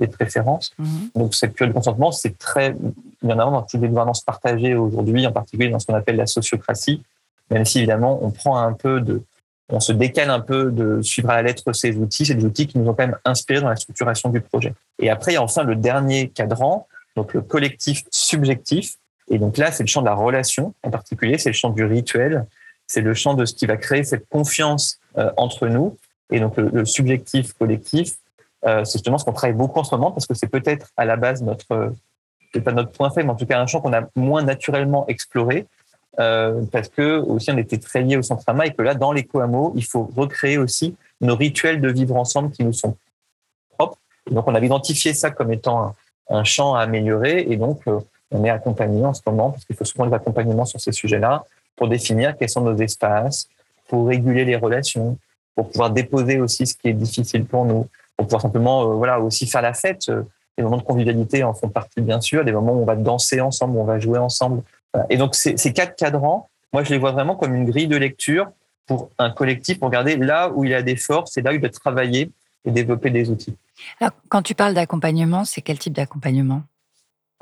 [0.00, 0.72] des préférences.
[0.78, 0.86] Mmh.
[1.14, 2.74] Donc cette culture du consentement, c'est très,
[3.22, 5.94] il y en a dans toutes les gouvernances partagées aujourd'hui, en particulier dans ce qu'on
[5.94, 7.02] appelle la sociocratie,
[7.50, 9.22] même si évidemment on prend un peu de,
[9.68, 12.66] on se décale un peu de suivre à la lettre ces outils, c'est des outils
[12.66, 14.74] qui nous ont quand même inspirés dans la structuration du projet.
[14.98, 18.96] Et après, il y a enfin le dernier cadran, donc le collectif subjectif.
[19.28, 21.84] Et donc là, c'est le champ de la relation en particulier, c'est le champ du
[21.84, 22.46] rituel,
[22.86, 25.96] c'est le champ de ce qui va créer cette confiance euh, entre nous.
[26.30, 28.16] Et donc le, subjectif collectif,
[28.64, 31.04] euh, c'est justement ce qu'on travaille beaucoup en ce moment parce que c'est peut-être à
[31.04, 31.92] la base notre,
[32.54, 35.06] c'est pas notre point faible, mais en tout cas un champ qu'on a moins naturellement
[35.08, 35.66] exploré.
[36.20, 39.12] Euh, parce que aussi on était très liés au centre AMA et que là dans
[39.12, 42.98] les Coamo, il faut recréer aussi nos rituels de vivre ensemble qui nous sont
[43.78, 43.98] propres.
[44.30, 45.94] Et donc on avait identifié ça comme étant
[46.28, 48.00] un, champ à améliorer et donc euh,
[48.32, 51.44] on est accompagné en ce moment parce qu'il faut souvent des accompagnements sur ces sujets-là
[51.76, 53.48] pour définir quels sont nos espaces,
[53.88, 55.18] pour réguler les relations,
[55.54, 59.20] pour pouvoir déposer aussi ce qui est difficile pour nous, pour pouvoir simplement euh, voilà
[59.20, 60.08] aussi faire la fête.
[60.08, 60.22] Euh,
[60.58, 63.40] les moments de convivialité en font partie bien sûr, des moments où on va danser
[63.40, 64.62] ensemble, où on va jouer ensemble.
[65.08, 67.96] Et donc ces, ces quatre cadrans, moi je les vois vraiment comme une grille de
[67.96, 68.50] lecture
[68.86, 71.60] pour un collectif pour regarder là où il a des forces et là où il
[71.60, 72.30] doit travailler
[72.64, 73.56] et développer des outils.
[74.00, 76.62] Alors, quand tu parles d'accompagnement, c'est quel type d'accompagnement?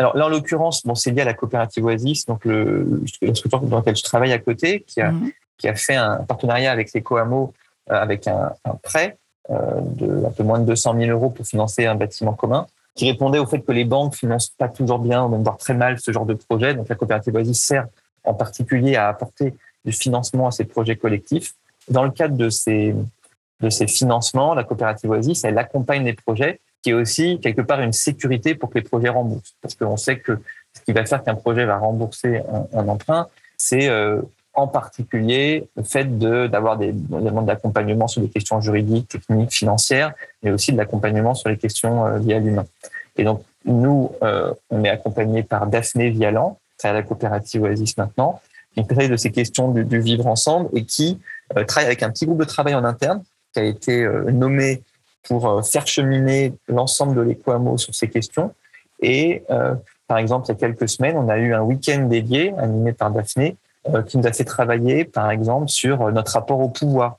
[0.01, 3.61] Alors là, en l'occurrence, bon, c'est lié à la coopérative Oasis, donc le, la structure
[3.61, 5.33] dans laquelle je travaille à côté, qui a, mmh.
[5.59, 7.53] qui a fait un partenariat avec les Coamo
[7.91, 9.19] euh, avec un, un prêt
[9.51, 13.11] euh, de un peu moins de 200 000 euros pour financer un bâtiment commun, qui
[13.11, 16.01] répondait au fait que les banques financent pas toujours bien, ou même voire très mal
[16.01, 16.73] ce genre de projet.
[16.73, 17.87] Donc la coopérative Oasis sert
[18.25, 21.53] en particulier à apporter du financement à ces projets collectifs.
[21.91, 22.95] Dans le cadre de ces,
[23.61, 27.81] de ces financements, la coopérative Oasis, elle accompagne les projets qui est aussi quelque part
[27.81, 29.55] une sécurité pour que les projets remboursent.
[29.61, 30.39] Parce qu'on sait que
[30.77, 34.23] ce qui va faire qu'un projet va rembourser un, un emprunt, c'est euh,
[34.55, 40.13] en particulier le fait d'avoir des éléments d'accompagnement sur des questions juridiques, techniques, financières,
[40.43, 42.67] mais aussi de l'accompagnement sur les questions euh, liées à l'humain.
[43.17, 48.41] Et donc, nous, euh, on est accompagné par Daphné Vialan, à la coopérative Oasis maintenant,
[48.75, 51.21] qui travaille de ces questions du, du, vivre ensemble et qui
[51.57, 54.83] euh, travaille avec un petit groupe de travail en interne qui a été euh, nommé
[55.23, 58.55] pour euh, faire cheminer l'ensemble de l'Ecoamo sur ces questions.
[59.01, 59.75] Et euh,
[60.07, 63.11] par exemple, il y a quelques semaines, on a eu un week-end dédié animé par
[63.11, 63.57] Daphné
[63.89, 67.19] euh, qui nous a fait travailler, par exemple, sur notre rapport au pouvoir.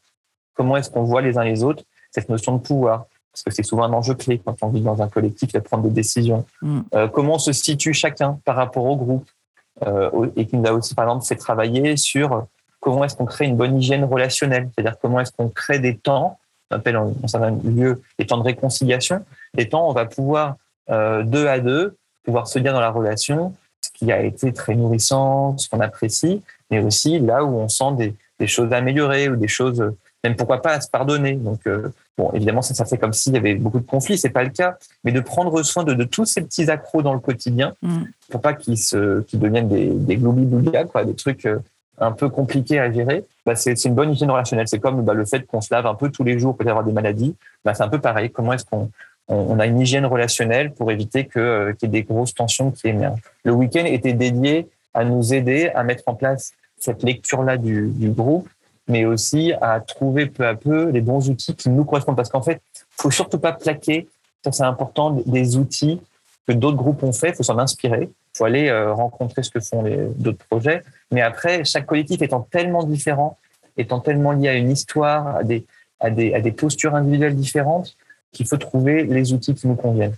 [0.56, 3.06] Comment est-ce qu'on voit les uns les autres cette notion de pouvoir?
[3.32, 5.84] Parce que c'est souvent un enjeu clé quand on vit dans un collectif et prendre
[5.84, 6.46] des décisions.
[6.62, 6.82] Mm.
[6.94, 9.30] Euh, comment se situe chacun par rapport au groupe?
[9.88, 12.46] Euh, Et qui nous a aussi, par exemple, fait travailler sur
[12.82, 16.38] comment est-ce qu'on crée une bonne hygiène relationnelle, c'est-à-dire comment est-ce qu'on crée des temps
[16.72, 20.56] on appelle dans certains lieux des temps de réconciliation, des temps où on va pouvoir,
[20.90, 24.76] euh, deux à deux, pouvoir se dire dans la relation ce qui a été très
[24.76, 29.36] nourrissant, ce qu'on apprécie, mais aussi là où on sent des, des, choses améliorées ou
[29.36, 29.84] des choses,
[30.24, 31.34] même pourquoi pas à se pardonner.
[31.34, 34.30] Donc, euh, Bon, évidemment, ça, ça fait comme s'il y avait beaucoup de conflits, c'est
[34.30, 37.74] pas le cas, mais de prendre soin de, tous ces petits accros dans le quotidien
[37.82, 38.04] mm.
[38.30, 40.20] pour pas qu'ils se, qu'ils deviennent des, des
[40.92, 41.60] quoi, des trucs euh,
[41.98, 43.26] un peu compliqués à gérer.
[43.46, 44.68] Bah, c'est, une bonne hygiène relationnelle.
[44.68, 46.84] C'est comme bah, le fait qu'on se lave un peu tous les jours, peut avoir
[46.84, 47.36] des maladies.
[47.64, 48.32] Bah, c'est un peu pareil.
[48.32, 48.90] Comment est-ce qu'on
[49.28, 52.88] on, a une hygiène relationnelle pour éviter euh, qu'il y ait des grosses tensions qui
[52.88, 53.22] émergent?
[53.44, 58.10] Le week-end était dédié à nous aider à mettre en place cette lecture-là du, du
[58.10, 58.50] groupe
[58.88, 62.18] mais aussi à trouver peu à peu les bons outils qui nous correspondent.
[62.18, 62.62] Parce qu'en fait,
[62.98, 64.08] faut surtout pas plaquer,
[64.44, 66.02] ça c'est important, des outils
[66.48, 69.50] que d'autres groupes ont fait, il faut s'en inspirer, il faut aller euh, rencontrer ce
[69.50, 70.84] que font les d'autres projets.
[71.12, 73.38] Mais après, chaque collectif étant tellement différent,
[73.78, 75.66] étant tellement lié à une histoire, à des,
[76.00, 77.98] à des, à des postures individuelles différentes,
[78.32, 80.16] qu'il faut trouver les outils qui nous conviennent.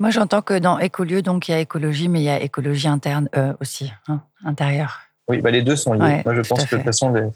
[0.00, 2.88] Moi, j'entends que dans Écolieu, donc il y a écologie, mais il y a écologie
[2.88, 5.00] interne euh, aussi, hein, intérieure.
[5.28, 6.22] Oui, bah les deux sont liés.
[6.24, 7.28] Moi, je pense que de toute façon, les,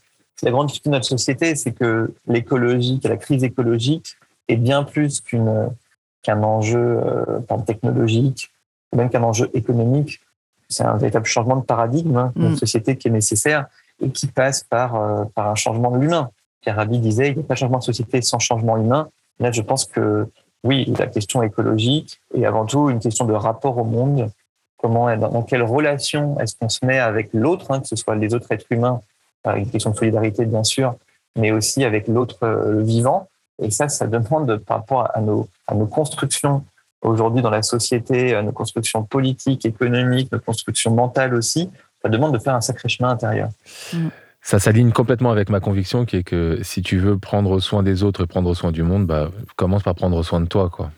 [0.43, 4.17] la grande difficulté de notre société, c'est que l'écologie, la crise écologique
[4.49, 8.51] est bien plus qu'un enjeu euh, technologique,
[8.95, 10.21] même qu'un enjeu économique.
[10.69, 12.57] C'est un véritable changement de paradigme hein, d'une mm.
[12.57, 13.67] société qui est nécessaire
[14.01, 16.31] et qui passe par, euh, par un changement de l'humain.
[16.61, 19.09] Pierre Rabhi disait, il n'y a pas de changement de société sans changement humain.
[19.39, 20.29] Là, je pense que
[20.65, 24.31] oui, la question écologique est avant tout une question de rapport au monde.
[24.79, 28.35] Comment, dans, quelle relation est-ce qu'on se met avec l'autre, hein, que ce soit les
[28.35, 29.01] autres êtres humains
[29.45, 30.97] avec une question de solidarité bien sûr,
[31.37, 33.29] mais aussi avec l'autre euh, vivant.
[33.63, 36.65] Et ça, ça demande par rapport à nos, à nos constructions
[37.03, 41.71] aujourd'hui dans la société, à nos constructions politiques, économiques, nos constructions mentales aussi,
[42.03, 43.51] ça demande de faire un sacré chemin intérieur.
[43.93, 44.09] Mm.
[44.47, 48.05] Ça s'aligne complètement avec ma conviction qui est que si tu veux prendre soin des
[48.05, 50.71] autres et prendre soin du monde, bah, commence par prendre soin de toi.
[50.71, 50.93] Quoi.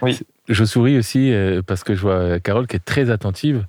[0.00, 0.18] Oui.
[0.50, 3.64] Je souris aussi euh, parce que je vois Carole qui est très attentive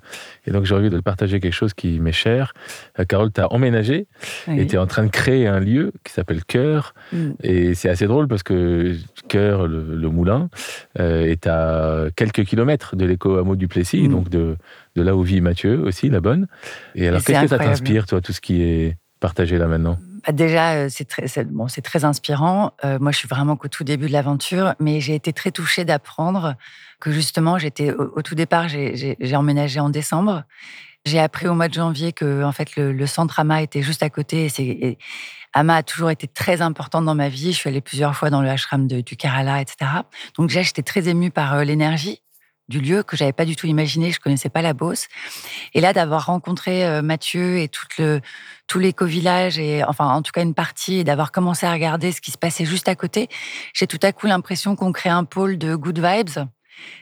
[0.46, 2.54] et donc j'ai envie de partager quelque chose qui m'est cher.
[2.98, 4.08] Euh, Carole, tu as emménagé
[4.48, 7.30] et tu es en train de créer un lieu qui s'appelle Cœur mm.
[7.44, 8.96] et c'est assez drôle parce que
[9.28, 10.50] Cœur, le, moulin,
[10.98, 14.10] euh, est à quelques kilomètres de l'éco-hameau du Plessis, mm.
[14.10, 14.56] donc de,
[14.96, 16.48] de là où vit Mathieu aussi, la bonne.
[16.96, 19.98] Et alors, qu'est-ce que ça t'inspire, toi, tout ce qui est partagé là maintenant?
[20.24, 22.72] Bah, déjà, euh, c'est très, bon, c'est très inspirant.
[22.84, 25.84] Euh, moi, je suis vraiment qu'au tout début de l'aventure, mais j'ai été très touchée
[25.84, 26.54] d'apprendre
[27.00, 30.44] que justement, j'étais au, tout départ, j'ai emménagé en décembre.
[31.04, 34.10] J'ai appris au mois de janvier que en fait le, centre AMA était juste à
[34.10, 34.48] côté.
[34.58, 34.98] Et,
[35.52, 37.52] AMA a toujours été très importante dans ma vie.
[37.52, 39.90] Je suis allée plusieurs fois dans le ashram de, du Kerala, etc.
[40.36, 42.21] Donc j'ai j'étais très émue par euh, l'énergie
[42.68, 44.10] du lieu que j'avais pas du tout imaginé.
[44.10, 45.08] Je connaissais pas la Beauce.
[45.74, 48.20] Et là, d'avoir rencontré euh, Mathieu et tout le,
[48.66, 52.20] tout l'éco-village et enfin, en tout cas, une partie et d'avoir commencé à regarder ce
[52.20, 53.28] qui se passait juste à côté,
[53.74, 56.46] j'ai tout à coup l'impression qu'on crée un pôle de good vibes.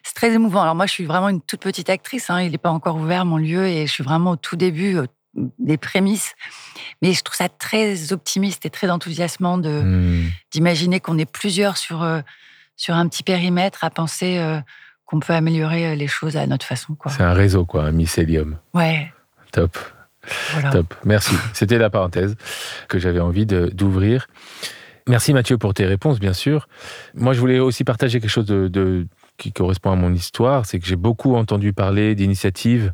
[0.02, 0.62] C'est très émouvant.
[0.62, 2.30] Alors moi, je suis vraiment une toute petite actrice.
[2.30, 2.42] Hein.
[2.42, 4.98] Il n'est pas encore ouvert mon lieu et je suis vraiment au tout début
[5.34, 6.34] des prémices.
[7.02, 10.30] Mais je trouve ça très optimiste et très enthousiasmant de mmh.
[10.50, 12.20] d'imaginer qu'on est plusieurs sur euh,
[12.76, 14.38] sur un petit périmètre à penser.
[14.38, 14.60] Euh,
[15.10, 16.96] qu'on peut améliorer euh, les choses à notre façon.
[17.08, 18.56] C'est un réseau, quoi, un mycélium.
[18.74, 19.12] Ouais.
[19.50, 19.76] Top.
[20.70, 20.94] Top.
[21.04, 21.34] Merci.
[21.52, 22.36] C'était la parenthèse
[22.88, 24.28] que j'avais envie d'ouvrir.
[25.08, 26.68] Merci Mathieu pour tes réponses, bien sûr.
[27.14, 29.06] Moi, je voulais aussi partager quelque chose de,
[29.38, 32.92] qui correspond à mon histoire, c'est que j'ai beaucoup entendu parler d'initiatives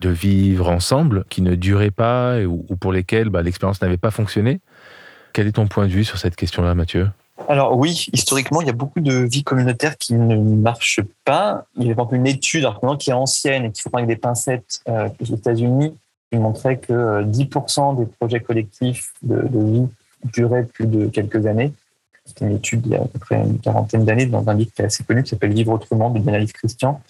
[0.00, 4.60] de vivre ensemble qui ne duraient pas ou, pour lesquelles bah, l'expérience n'avait pas fonctionné.
[5.34, 7.08] Quel est ton point de vue sur cette question-là, Mathieu?
[7.48, 11.66] Alors oui, historiquement, il y a beaucoup de vies communautaires qui ne marchent pas.
[11.76, 12.66] Il y a par exemple une étude
[12.98, 15.96] qui est ancienne et qu'il faut prendre avec des pincettes euh, aux États-Unis
[16.30, 19.86] qui montrait que 10% euh, des projets collectifs de, vie
[20.24, 21.72] duraient plus de quelques années.
[22.24, 24.70] C'était une étude il y a à peu près une quarantaine d'années dans un livre
[24.74, 27.00] qui est assez connu qui s'appelle Vivre autrement de Daniel Christian.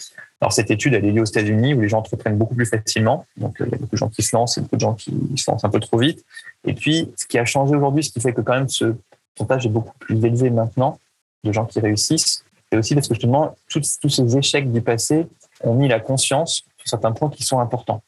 [0.40, 3.26] Alors cette étude, elle est liée aux États-Unis où les gens entreprennent beaucoup plus facilement.
[3.36, 4.94] Donc euh, il y a beaucoup de gens qui se lancent et beaucoup de gens
[4.94, 6.24] qui se lancent un peu trop vite.
[6.66, 8.96] Et puis ce qui a changé aujourd'hui, ce qui fait que quand même ce
[9.34, 10.98] pourcentage est beaucoup plus élevé maintenant
[11.44, 12.44] de gens qui réussissent.
[12.70, 15.26] Et aussi parce que justement, tous, tous ces échecs du passé
[15.62, 18.02] ont mis la conscience sur certains points qui sont importants.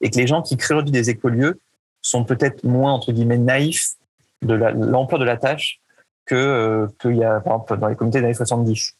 [0.00, 1.60] Et que les gens qui créent aujourd'hui des écolieux
[2.02, 3.92] sont peut-être moins, entre guillemets, naïfs
[4.42, 5.80] de l'ampleur de la tâche
[6.26, 8.94] que euh, qu'il y a, par exemple, dans les comités des années 70.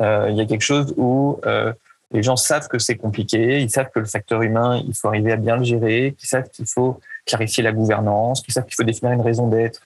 [0.00, 1.72] Euh, il y a quelque chose où euh,
[2.12, 5.32] les gens savent que c'est compliqué, ils savent que le facteur humain, il faut arriver
[5.32, 8.84] à bien le gérer, qu'ils savent qu'il faut clarifier la gouvernance, qu'ils savent qu'il faut
[8.84, 9.82] définir une raison d'être,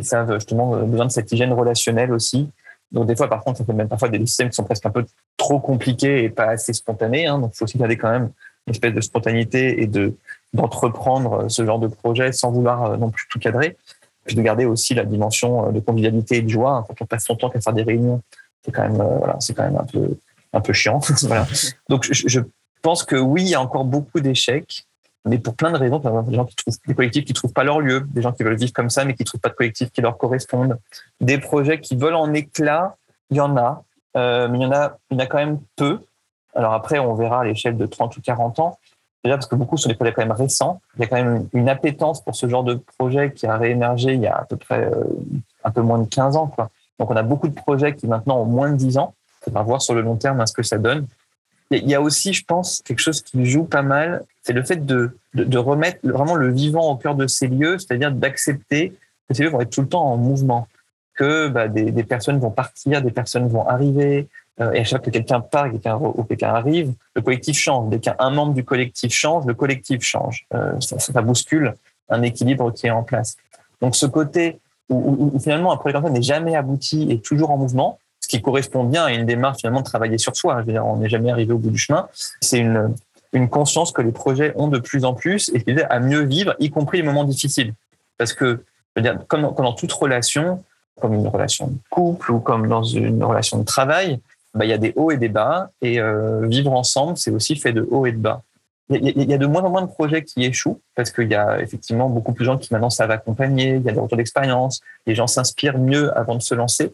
[0.00, 2.50] ils savent justement euh, besoin de cette hygiène relationnelle aussi.
[2.92, 4.90] Donc des fois, par contre, ça fait même parfois des systèmes qui sont presque un
[4.90, 5.04] peu
[5.36, 7.26] trop compliqués et pas assez spontanés.
[7.26, 7.38] Hein.
[7.38, 8.30] Donc il faut aussi garder quand même
[8.66, 10.14] une espèce de spontanéité et de
[10.52, 13.76] d'entreprendre ce genre de projet sans vouloir euh, non plus tout cadrer.
[14.24, 16.72] Puis de garder aussi la dimension euh, de convivialité et de joie.
[16.72, 16.84] Hein.
[16.88, 18.20] Quand on passe son temps à faire des réunions,
[18.64, 20.16] c'est quand même voilà, c'est quand même un peu
[20.52, 21.00] un peu chiant.
[21.88, 22.40] Donc je
[22.82, 24.86] pense que oui, il y a encore beaucoup d'échecs
[25.26, 25.98] mais pour plein de raisons.
[25.98, 28.56] Des gens qui trouvent des collectifs qui trouvent pas leur lieu, des gens qui veulent
[28.56, 30.78] vivre comme ça, mais qui trouvent pas de collectif qui leur correspondent.
[31.20, 32.96] Des projets qui volent en éclats,
[33.30, 33.84] il y en a,
[34.16, 36.00] euh, mais il y en a, il y en a quand même peu.
[36.54, 38.78] Alors après, on verra à l'échelle de 30 ou 40 ans.
[39.22, 40.80] Déjà parce que beaucoup sont des projets quand même récents.
[40.96, 44.14] Il y a quand même une appétence pour ce genre de projet qui a réémergé
[44.14, 45.04] il y a à peu près euh,
[45.62, 46.46] un peu moins de 15 ans.
[46.46, 46.70] Quoi.
[46.98, 49.14] Donc on a beaucoup de projets qui maintenant ont moins de 10 ans.
[49.46, 51.06] On va voir sur le long terme hein, ce que ça donne.
[51.70, 54.84] Il y a aussi, je pense, quelque chose qui joue pas mal, c'est le fait
[54.84, 58.92] de, de, de, remettre vraiment le vivant au cœur de ces lieux, c'est-à-dire d'accepter
[59.28, 60.66] que ces lieux vont être tout le temps en mouvement,
[61.14, 64.28] que bah, des, des, personnes vont partir, des personnes vont arriver,
[64.60, 67.90] euh, et à chaque fois que quelqu'un part, quelqu'un ou quelqu'un arrive, le collectif change.
[67.90, 70.46] Dès qu'un membre du collectif change, le collectif change.
[70.54, 71.74] Euh, ça, ça, bouscule
[72.08, 73.36] un équilibre qui est en place.
[73.80, 77.20] Donc ce côté où, où, où finalement un projet comme ça n'est jamais abouti et
[77.20, 77.98] toujours en mouvement,
[78.30, 80.60] qui correspond bien à une démarche finalement de travailler sur soi.
[80.60, 82.08] Je veux dire, on n'est jamais arrivé au bout du chemin.
[82.40, 82.94] C'est une,
[83.50, 86.70] conscience que les projets ont de plus en plus et qui à mieux vivre, y
[86.70, 87.74] compris les moments difficiles.
[88.18, 88.64] Parce que,
[88.94, 90.62] je veux dire, comme, dans toute relation,
[91.00, 94.20] comme une relation de couple ou comme dans une relation de travail,
[94.54, 95.70] bah, il y a des hauts et des bas.
[95.82, 98.42] Et euh, vivre ensemble, c'est aussi fait de hauts et de bas.
[98.92, 101.60] Il y, a de moins en moins de projets qui échouent parce qu'il y a
[101.60, 104.80] effectivement beaucoup plus de gens qui maintenant savent accompagner, il y a des retours d'expérience,
[105.06, 106.92] les gens s'inspirent mieux avant de se lancer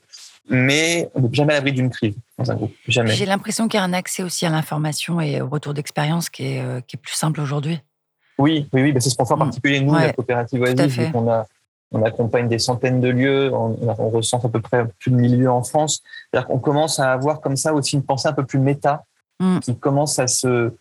[0.48, 2.72] mais on n'est jamais à l'abri d'une crise dans un groupe.
[2.86, 3.12] Jamais.
[3.12, 6.44] J'ai l'impression qu'il y a un accès aussi à l'information et au retour d'expérience qui
[6.44, 7.80] est, euh, qui est plus simple aujourd'hui.
[8.38, 8.92] Oui, oui, oui.
[8.92, 9.40] Ben c'est ce qu'on fait en mmh.
[9.40, 10.98] particulier, nous, ouais, la coopérative Oasis.
[11.14, 11.46] On, a,
[11.90, 15.40] on accompagne des centaines de lieux, on, on recense à peu près plus de 1000
[15.40, 16.02] lieux en France.
[16.30, 19.04] C'est-à-dire qu'on commence à avoir comme ça aussi une pensée un peu plus méta
[19.40, 19.60] mmh.
[19.60, 20.72] qui commence à se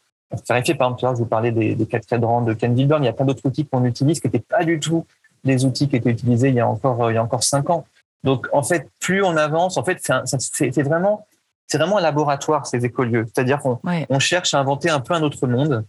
[0.45, 0.75] clarifier.
[0.75, 3.01] Par exemple, je vous parlais des, des quatre cadrans de Ken Wilburn.
[3.03, 5.05] Il y a plein d'autres outils qu'on utilise qui n'étaient pas du tout
[5.45, 7.85] des outils qui étaient utilisés il y a encore, il y a encore cinq ans.
[8.25, 11.27] Donc, en fait, plus on avance, en fait, c'est vraiment,
[11.67, 13.25] c'est vraiment un laboratoire, ces écolieux.
[13.33, 14.05] C'est-à-dire qu'on ouais.
[14.09, 15.85] on cherche à inventer un peu un autre monde.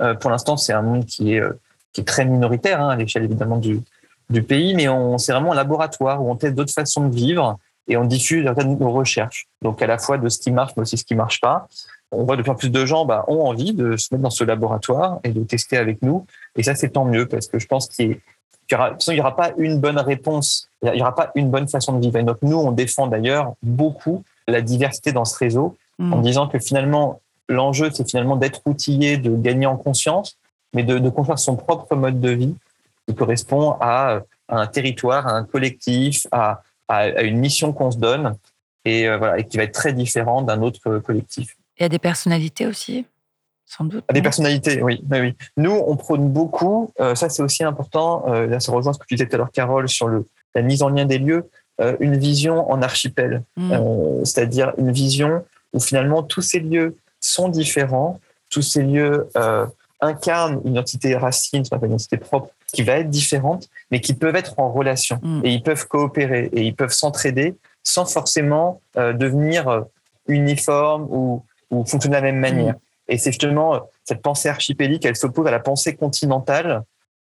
[0.00, 1.58] Euh, pour l'instant, c'est un monde qui est, euh,
[1.92, 3.80] qui est très minoritaire, hein, à l'échelle évidemment du,
[4.30, 4.86] du pays, mais
[5.18, 8.92] c'est vraiment un laboratoire où on teste d'autres façons de vivre et on diffuse nos
[8.92, 9.48] recherches.
[9.62, 11.66] Donc, à la fois de ce qui marche, mais aussi ce qui marche pas.
[12.10, 14.30] On voit de plus en plus de gens bah, ont envie de se mettre dans
[14.30, 16.26] ce laboratoire et de tester avec nous.
[16.56, 18.20] Et ça, c'est tant mieux parce que je pense qu'il
[18.70, 22.00] il n'y aura, pas une bonne réponse, il n'y aura pas une bonne façon de
[22.00, 22.16] vivre.
[22.18, 26.12] Et donc, nous, on défend d'ailleurs beaucoup la diversité dans ce réseau mmh.
[26.12, 30.38] en disant que finalement, l'enjeu, c'est finalement d'être outillé, de gagner en conscience,
[30.72, 32.54] mais de, de, construire son propre mode de vie
[33.06, 37.98] qui correspond à, à un territoire, à un collectif, à, à une mission qu'on se
[37.98, 38.36] donne
[38.84, 41.56] et, euh, voilà, et qui va être très différent d'un autre collectif.
[41.80, 43.06] Y a des personnalités aussi
[43.66, 44.04] sans doute.
[44.10, 45.34] Des personnalités, oui, oui, oui.
[45.58, 49.04] Nous, on prône beaucoup, euh, ça c'est aussi important, euh, là ça rejoint ce que
[49.06, 50.26] tu disais tout à l'heure, Carole, sur le,
[50.58, 51.42] la mise en lien des lieux,
[51.80, 53.72] euh, une vision en archipel, Mm.
[53.72, 55.32] euh, c'est-à-dire une vision
[55.74, 56.90] où finalement tous ces lieux
[57.20, 58.12] sont différents,
[58.50, 59.66] tous ces lieux euh,
[60.00, 64.54] incarnent une identité racine, une identité propre, qui va être différente, mais qui peuvent être
[64.58, 65.40] en relation, Mm.
[65.44, 67.48] et ils peuvent coopérer, et ils peuvent s'entraider
[67.94, 69.84] sans forcément euh, devenir
[70.26, 72.74] uniformes ou, ou fonctionner de la même manière.
[73.08, 76.82] Et c'est justement cette pensée archipélique, elle s'oppose à la pensée continentale,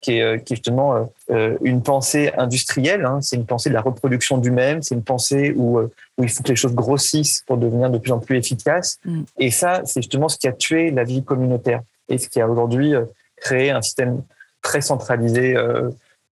[0.00, 3.04] qui est, euh, qui est justement euh, une pensée industrielle.
[3.04, 3.20] Hein.
[3.22, 4.82] C'est une pensée de la reproduction du même.
[4.82, 7.98] C'est une pensée où, euh, où il faut que les choses grossissent pour devenir de
[7.98, 8.98] plus en plus efficaces.
[9.04, 9.22] Mm.
[9.38, 12.48] Et ça, c'est justement ce qui a tué la vie communautaire et ce qui a
[12.48, 13.04] aujourd'hui euh,
[13.36, 14.22] créé un système
[14.62, 15.56] très centralisé.
[15.56, 15.90] Euh,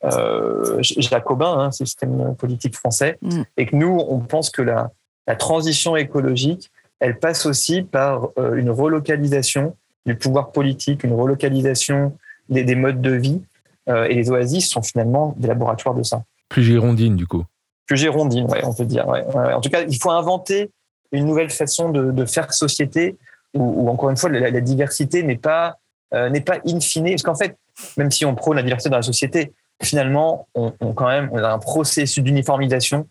[0.05, 3.43] euh, jacobin, hein, c'est le système politique français, Mm.
[3.59, 4.91] et que nous, on pense que la,
[5.27, 6.71] la transition écologique,
[7.01, 12.17] elle passe aussi par euh, une relocalisation du pouvoir politique, une relocalisation
[12.49, 13.43] des, des modes de vie.
[13.89, 16.23] Euh, et les oasis sont finalement des laboratoires de ça.
[16.49, 17.45] Plus girondine, du coup.
[17.87, 19.09] Plus girondine, ouais, on peut dire.
[19.09, 19.25] Ouais.
[19.35, 20.71] En tout cas, il faut inventer
[21.13, 23.17] une nouvelle façon de, de faire société
[23.55, 25.79] où, où, encore une fois, la, la diversité n'est pas,
[26.15, 27.11] euh, n'est pas in fine.
[27.11, 27.57] Parce qu'en fait,
[27.97, 31.39] même si on prône la diversité dans la société, finalement, on, on quand même, on
[31.39, 33.09] a un processus d'uniformisation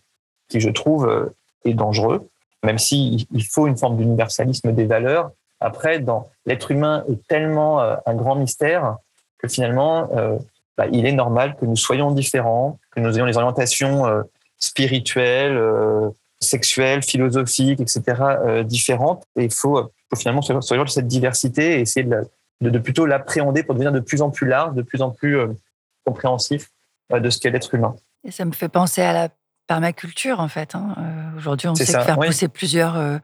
[0.48, 2.28] qui, je trouve, euh, est dangereux
[2.62, 5.30] même s'il il faut une forme d'universalisme des valeurs.
[5.60, 8.96] Après, dans l'être humain est tellement euh, un grand mystère
[9.38, 10.08] que finalement,
[10.80, 14.22] bah, il est normal que nous soyons différents, que nous ayons des orientations euh,
[14.58, 16.08] spirituelles, euh,
[16.40, 19.24] sexuelles, philosophiques, etc., euh, différentes.
[19.36, 22.22] Et il faut, faut finalement se de cette diversité et essayer de, la,
[22.62, 25.38] de, de plutôt l'appréhender pour devenir de plus en plus large, de plus en plus
[26.06, 26.70] compréhensif
[27.12, 27.94] de ce qu'est l'être humain.
[28.24, 29.28] Et ça me fait penser à la
[29.70, 30.74] permaculture en fait.
[30.74, 30.96] Hein.
[30.98, 32.26] Euh, Aujourd'hui, on sait ça, que faire oui.
[32.26, 33.18] pousser plusieurs, euh,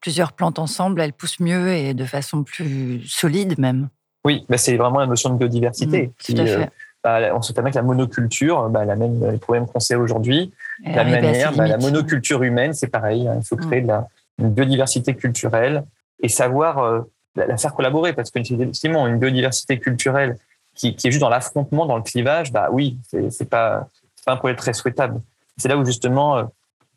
[0.00, 3.88] plusieurs plantes ensemble, elles poussent mieux et de façon plus solide même.
[4.24, 6.08] Oui, bah c'est vraiment la notion de biodiversité.
[6.08, 6.66] Mmh, qui, euh,
[7.02, 10.52] bah, on se avec la monoculture, bah, la même, les problèmes qu'on sait aujourd'hui.
[10.84, 13.26] La manière, bah, la monoculture humaine, c'est pareil.
[13.26, 13.66] hein, il faut Mm.
[13.66, 15.84] créer de la, une biodiversité culturelle
[16.22, 17.00] et savoir euh,
[17.36, 20.38] la, faire collaborer parce que effectivement, une biodiversité culturelle
[20.74, 22.98] qui, est juste dans l'affrontement, dans le clivage, bah oui,
[23.30, 23.88] c'est pas,
[24.24, 25.20] pas un projet très souhaitable.
[25.58, 26.44] C'est là où justement euh,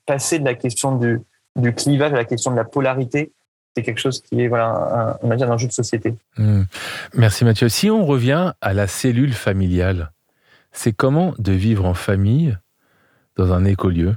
[0.06, 1.20] passer de la question du,
[1.56, 3.32] du clivage à la question de la polarité,
[3.76, 6.15] c'est quelque chose qui est voilà, un, on un jeu de société.
[6.38, 6.63] Hmm.
[7.13, 7.69] Merci Mathieu.
[7.69, 10.11] Si on revient à la cellule familiale,
[10.71, 12.57] c'est comment de vivre en famille
[13.36, 14.15] dans un écolieu?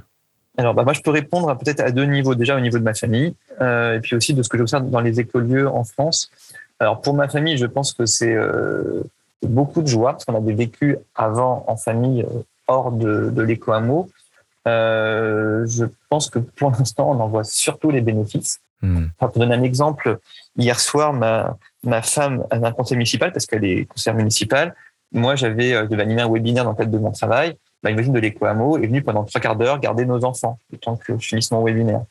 [0.57, 2.35] Alors, bah, moi, je peux répondre peut-être à deux niveaux.
[2.35, 4.99] Déjà, au niveau de ma famille, euh, et puis aussi de ce que j'observe dans
[4.99, 6.29] les écolieux en France.
[6.79, 9.01] Alors, pour ma famille, je pense que c'est euh,
[9.41, 14.09] beaucoup de joie, parce qu'on avait vécu avant en famille euh, hors de, de l'éco-hameau.
[14.65, 18.59] je pense que pour l'instant, on en voit surtout les bénéfices.
[18.81, 19.07] Hmm.
[19.17, 20.19] pour donner un exemple,
[20.57, 24.73] hier soir, ma, ma femme a un conseil municipal, parce qu'elle est conseillère municipale.
[25.11, 28.13] Moi, j'avais de animer un webinaire dans le cadre de mon travail bah, une voisine
[28.13, 31.27] de l'éco-hameau est venue pendant trois quarts d'heure garder nos enfants, le temps que je
[31.27, 32.03] finisse mon webinaire.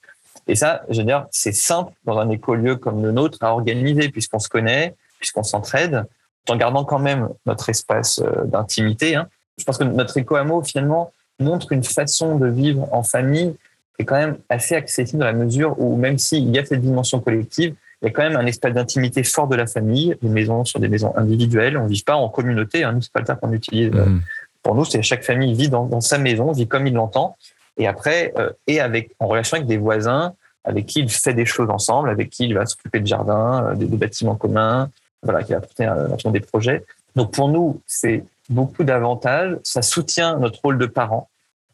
[0.46, 4.08] Et ça, je veux dire, c'est simple dans un écolieu comme le nôtre à organiser,
[4.08, 6.06] puisqu'on se connaît, puisqu'on s'entraide,
[6.48, 9.14] en gardant quand même notre espace euh, d'intimité.
[9.14, 9.28] Hein.
[9.58, 13.54] Je pense que notre éco-hameau, finalement, montre une façon de vivre en famille
[13.98, 17.20] est quand même assez accessible dans la mesure où, même s'il y a cette dimension
[17.20, 20.16] collective, il y a quand même un espace d'intimité fort de la famille.
[20.22, 21.76] Les maisons sont des maisons individuelles.
[21.76, 22.84] On ne vit pas en communauté.
[22.84, 22.92] Hein.
[22.92, 23.90] Nous, c'est pas le terme qu'on utilise.
[23.90, 24.20] Mmh.
[24.62, 27.36] Pour nous, c'est chaque famille vit dans, sa maison, vit comme il l'entend,
[27.76, 30.34] et après, euh, et avec en relation avec des voisins
[30.68, 33.74] avec qui il fait des choses ensemble, avec qui il va s'occuper de jardins, euh,
[33.74, 34.90] des, bâtiments communs,
[35.22, 36.84] voilà, qui va apporter un, des projets.
[37.16, 39.56] Donc pour nous, c'est beaucoup d'avantages.
[39.62, 41.28] Ça soutient notre rôle de parent.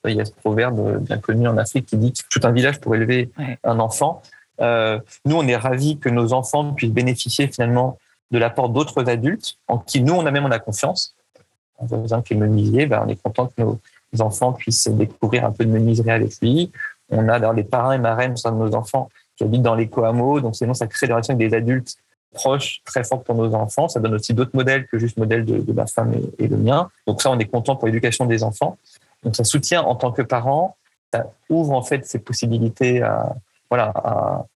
[0.06, 2.80] Il y a ce proverbe bien connu en Afrique qui dit que tout un village
[2.80, 3.30] pour élever
[3.62, 4.22] un enfant.
[4.60, 7.98] Euh, nous, on est ravis que nos enfants puissent bénéficier finalement
[8.30, 11.14] de l'apport d'autres adultes en qui nous, on a même on a confiance
[11.80, 13.78] un voisin qui est menuisier, ben, on est content que nos
[14.20, 16.70] enfants puissent découvrir un peu de menuiserie avec lui.
[17.10, 20.56] On a des parrains et marraines de nos enfants qui habitent dans les cohameaux, donc
[20.56, 21.96] sinon ça crée des relations avec des adultes
[22.32, 23.88] proches, très fortes pour nos enfants.
[23.88, 26.90] Ça donne aussi d'autres modèles que juste le modèle de, ma femme et, le mien.
[27.06, 28.78] Donc ça, on est content pour l'éducation des enfants.
[29.24, 30.76] Donc ça soutient en tant que parent,
[31.12, 33.34] ça ouvre en fait ces possibilités à,
[33.70, 33.92] voilà,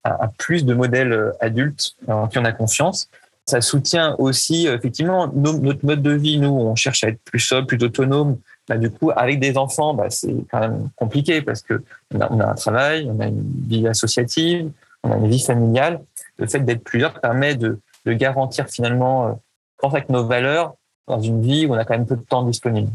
[0.03, 3.09] à, plus de modèles adultes en qui on a confiance
[3.49, 6.37] ça soutient aussi effectivement notre mode de vie.
[6.37, 8.37] Nous, on cherche à être plus sobre, plus autonome.
[8.67, 12.51] Bah, du coup, avec des enfants, bah, c'est quand même compliqué parce que on a,
[12.51, 14.71] un travail, on a une vie associative,
[15.03, 16.01] on a une vie familiale.
[16.37, 20.73] Le fait d'être plusieurs permet de, garantir finalement, euh, avec nos valeurs
[21.07, 22.91] dans une vie où on a quand même peu de temps disponible.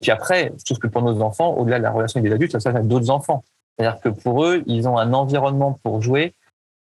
[0.00, 2.52] Puis après, je trouve que pour nos enfants, au-delà de la relation avec des adultes,
[2.52, 3.44] ça se avec d'autres enfants.
[3.76, 6.34] C'est-à-dire que pour eux, ils ont un environnement pour jouer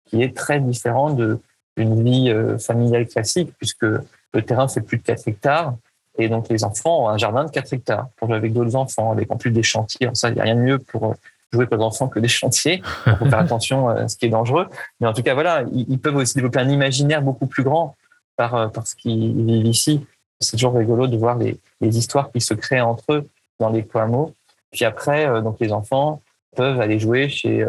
[0.05, 1.39] qui est très différent de,
[1.77, 5.75] une vie euh, familiale classique, puisque le terrain fait plus de 4 hectares.
[6.17, 9.11] Et donc, les enfants ont un jardin de 4 hectares pour jouer avec d'autres enfants,
[9.11, 10.09] avec en plus des chantiers.
[10.13, 11.13] Ça, il n'y a rien de mieux pour euh,
[11.53, 12.81] jouer avec les enfants que des chantiers.
[13.05, 14.67] Il faut faire attention à ce qui est dangereux.
[14.99, 17.95] Mais en tout cas, voilà, ils, peuvent aussi développer un imaginaire beaucoup plus grand
[18.35, 20.05] par, euh, par ce qu'ils vivent ici.
[20.39, 23.29] C'est toujours rigolo de voir les, histoires qui se créent entre eux
[23.59, 24.33] dans les hameaux.
[24.71, 26.21] Puis après, donc les enfants
[26.55, 27.65] peuvent aller jouer chez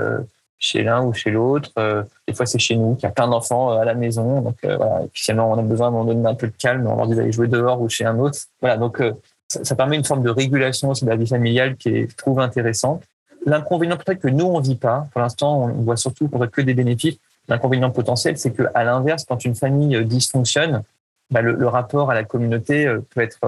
[0.58, 1.70] chez l'un ou chez l'autre.
[1.78, 4.40] Euh, des fois, c'est chez nous, qu'il y a plein d'enfants euh, à la maison.
[4.40, 5.02] Donc, euh, voilà.
[5.04, 7.48] Et finalement, on a besoin donner un peu de calme, on leur dit d'aller jouer
[7.48, 8.38] dehors ou chez un autre.
[8.60, 8.76] Voilà.
[8.76, 9.02] Donc,
[9.46, 12.40] ça, permet une forme de régulation aussi de la vie familiale qui est, je trouve,
[12.40, 13.02] intéressante.
[13.46, 15.06] L'inconvénient peut-être que nous, on vit pas.
[15.12, 17.16] Pour l'instant, on voit surtout qu'on voit que des bénéfices.
[17.48, 20.82] L'inconvénient potentiel, c'est que, à l'inverse, quand une famille dysfonctionne,
[21.30, 23.38] bah, le, rapport à la communauté peut être,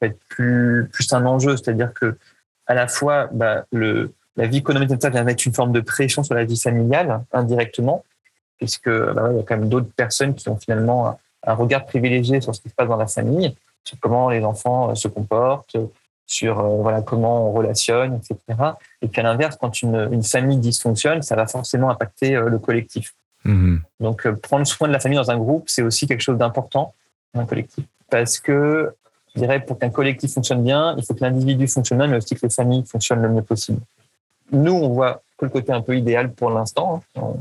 [0.00, 1.56] peut être plus, plus un enjeu.
[1.56, 2.16] C'est-à-dire que,
[2.66, 6.34] à la fois, bah, la vie économique ça vient mettre une forme de pression sur
[6.34, 8.04] la vie familiale indirectement,
[8.58, 12.40] puisque bah il y a quand même d'autres personnes qui ont finalement un, regard privilégié
[12.40, 15.76] sur ce qui se passe dans la famille, sur comment les enfants euh, se comportent,
[16.26, 18.38] sur euh, voilà comment on relationne, etc.
[19.02, 23.14] Et puis à l'inverse, quand une, famille dysfonctionne, ça va forcément impacter euh, le collectif.
[23.44, 23.78] Mmh.
[24.00, 26.94] Donc prendre soin de la famille dans un groupe, c'est aussi quelque chose d'important,
[27.34, 28.94] un collectif, parce que
[29.34, 32.34] je dirais pour qu'un collectif fonctionne bien, il faut que l'individu fonctionne bien, mais aussi
[32.34, 33.80] que les familles fonctionnent le mieux possible
[34.52, 37.02] nous, on voit que le côté un peu idéal pour l'instant.
[37.16, 37.34] Hein.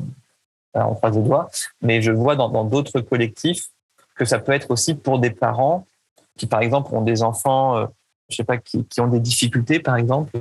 [0.74, 1.50] On, croise les doigts.
[1.82, 3.70] Mais je vois dans d'autres collectifs
[4.16, 5.86] que ça peut être aussi pour des parents
[6.38, 7.86] qui, par exemple, ont des enfants, euh,
[8.30, 10.38] je sais pas, qui, ont des difficultés, par exemple.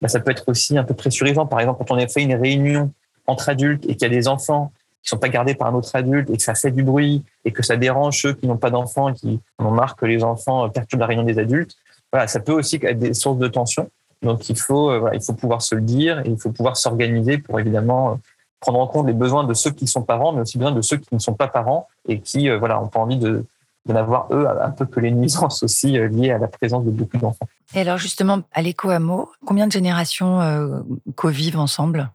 [0.00, 1.46] Bah, ça peut être aussi un peu pressurisant.
[1.46, 2.92] Par exemple, quand on a fait une réunion
[3.26, 4.72] entre adultes et qu'il y a des enfants
[5.02, 7.52] qui sont pas gardés par un autre adulte et que ça fait du bruit et
[7.52, 11.00] que ça dérange ceux qui n'ont pas d'enfants, qui ont marre que les enfants perturbent
[11.00, 11.76] la réunion des adultes.
[12.12, 13.88] Voilà, ça peut aussi être des sources de tension.
[14.22, 17.38] Donc il faut, euh, il faut pouvoir se le dire et il faut pouvoir s'organiser
[17.38, 18.14] pour évidemment euh,
[18.60, 20.98] prendre en compte les besoins de ceux qui sont parents, mais aussi bien de ceux
[20.98, 23.46] qui ne sont pas parents et qui euh, voilà, ont pas envie de,
[23.86, 27.16] de n'avoir eux un peu que les nuisances aussi liées à la présence de beaucoup
[27.16, 27.48] d'enfants.
[27.74, 30.80] Et alors justement, à l'éco-hameau, combien de générations euh,
[31.14, 32.10] co-vivent ensemble?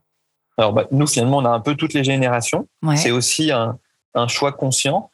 [0.58, 2.68] Alors bah, nous finalement, on a un peu toutes les générations.
[2.96, 3.78] C'est aussi un,
[4.14, 5.10] un, choix conscient.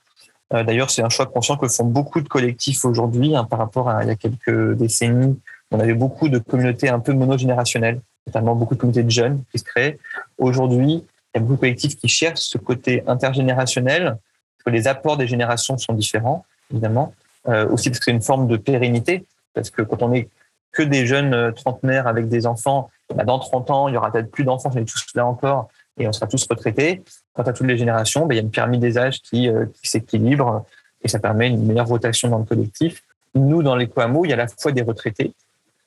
[0.51, 4.03] D'ailleurs, c'est un choix conscient que font beaucoup de collectifs aujourd'hui hein, par rapport à
[4.03, 5.39] il y a quelques décennies.
[5.71, 9.59] On avait beaucoup de communautés un peu monogénérationnelles, notamment beaucoup de communautés de jeunes qui
[9.59, 9.97] se créent.
[10.37, 14.87] Aujourd'hui, il y a beaucoup de collectifs qui cherchent ce côté intergénérationnel, parce que les
[14.87, 17.13] apports des générations sont différents, évidemment.
[17.47, 20.29] Euh, aussi parce que c'est une forme de pérennité, parce que quand on est
[20.71, 24.11] que des jeunes euh, trentenaires avec des enfants, bah dans 30 ans, il y aura
[24.11, 27.03] peut-être plus d'enfants, on est tous là encore, et on sera tous retraités.
[27.33, 29.65] Quant à toutes les générations, bah, il y a une pyramide des âges qui, euh,
[29.81, 30.65] qui s'équilibre
[31.03, 33.03] et ça permet une meilleure rotation dans le collectif.
[33.35, 35.33] Nous, dans l'éco-hameau, il y a à la fois des retraités.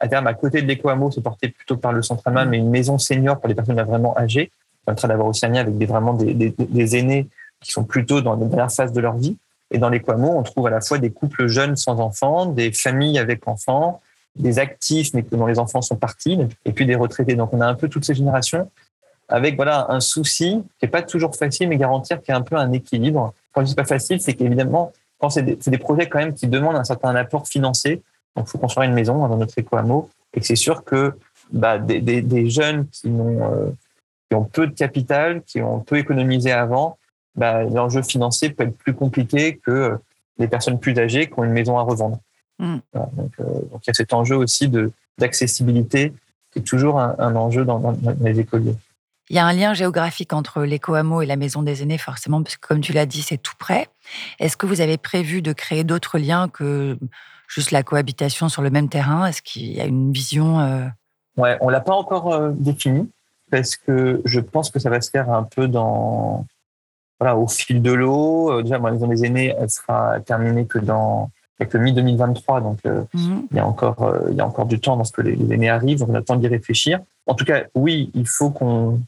[0.00, 2.70] À terme, à côté de l'éco-hameau, c'est porté plutôt par le centre Alma, mais une
[2.70, 4.50] maison senior pour les personnes vraiment âgées.
[4.86, 7.28] On est en train d'avoir aussi un lien avec des, vraiment des, aînés
[7.60, 9.36] qui sont plutôt dans la dernière phase de leur vie.
[9.70, 13.18] Et dans les on trouve à la fois des couples jeunes sans enfants, des familles
[13.18, 14.00] avec enfants,
[14.36, 17.34] des actifs mais dont les enfants sont partis, et puis des retraités.
[17.34, 18.70] Donc on a un peu toutes ces générations
[19.28, 22.42] avec voilà un souci qui est pas toujours facile, mais garantir qu'il y a un
[22.42, 23.32] peu un équilibre.
[23.52, 26.46] Quand je dis pas facile, c'est qu'évidemment, quand c'est des, des, projets quand même qui
[26.46, 28.02] demandent un certain apport financier,
[28.36, 31.16] donc il faut construire une maison dans notre éco-hameau, et c'est sûr que
[31.52, 33.70] bah, des, des, des, jeunes qui ont, euh,
[34.28, 36.98] qui ont peu de capital, qui ont peu économisé avant,
[37.36, 39.96] bah, l'enjeu financier peut être plus compliqué que
[40.38, 42.18] les personnes plus âgées qui ont une maison à revendre.
[42.58, 42.76] Mm.
[42.92, 44.70] Voilà, donc, euh, donc, il y a cet enjeu aussi
[45.18, 46.12] d'accessibilité
[46.52, 48.76] qui est toujours un, un enjeu dans, dans, les écoliers.
[49.30, 52.56] Il y a un lien géographique entre l'éco-hameau et la maison des aînés, forcément, parce
[52.56, 53.88] que comme tu l'as dit, c'est tout près.
[54.38, 56.98] Est-ce que vous avez prévu de créer d'autres liens que
[57.48, 59.26] juste la cohabitation sur le même terrain?
[59.26, 60.86] Est-ce qu'il y a une vision euh...
[61.36, 63.10] Ouais, on l'a pas encore euh, défini
[63.50, 66.46] parce que je pense que ça va se faire un peu dans
[67.18, 68.52] voilà, au fil de l'eau.
[68.52, 71.30] Euh, déjà, la maison des aînés, elle sera terminée que dans
[71.60, 73.40] avec le mi-2023, donc euh, mmh.
[73.50, 75.36] il, y a encore, euh, il y a encore du temps dans ce que les,
[75.36, 77.00] les aînés arrivent, on a le temps d'y réfléchir.
[77.26, 79.00] En tout cas, oui, il faut qu'on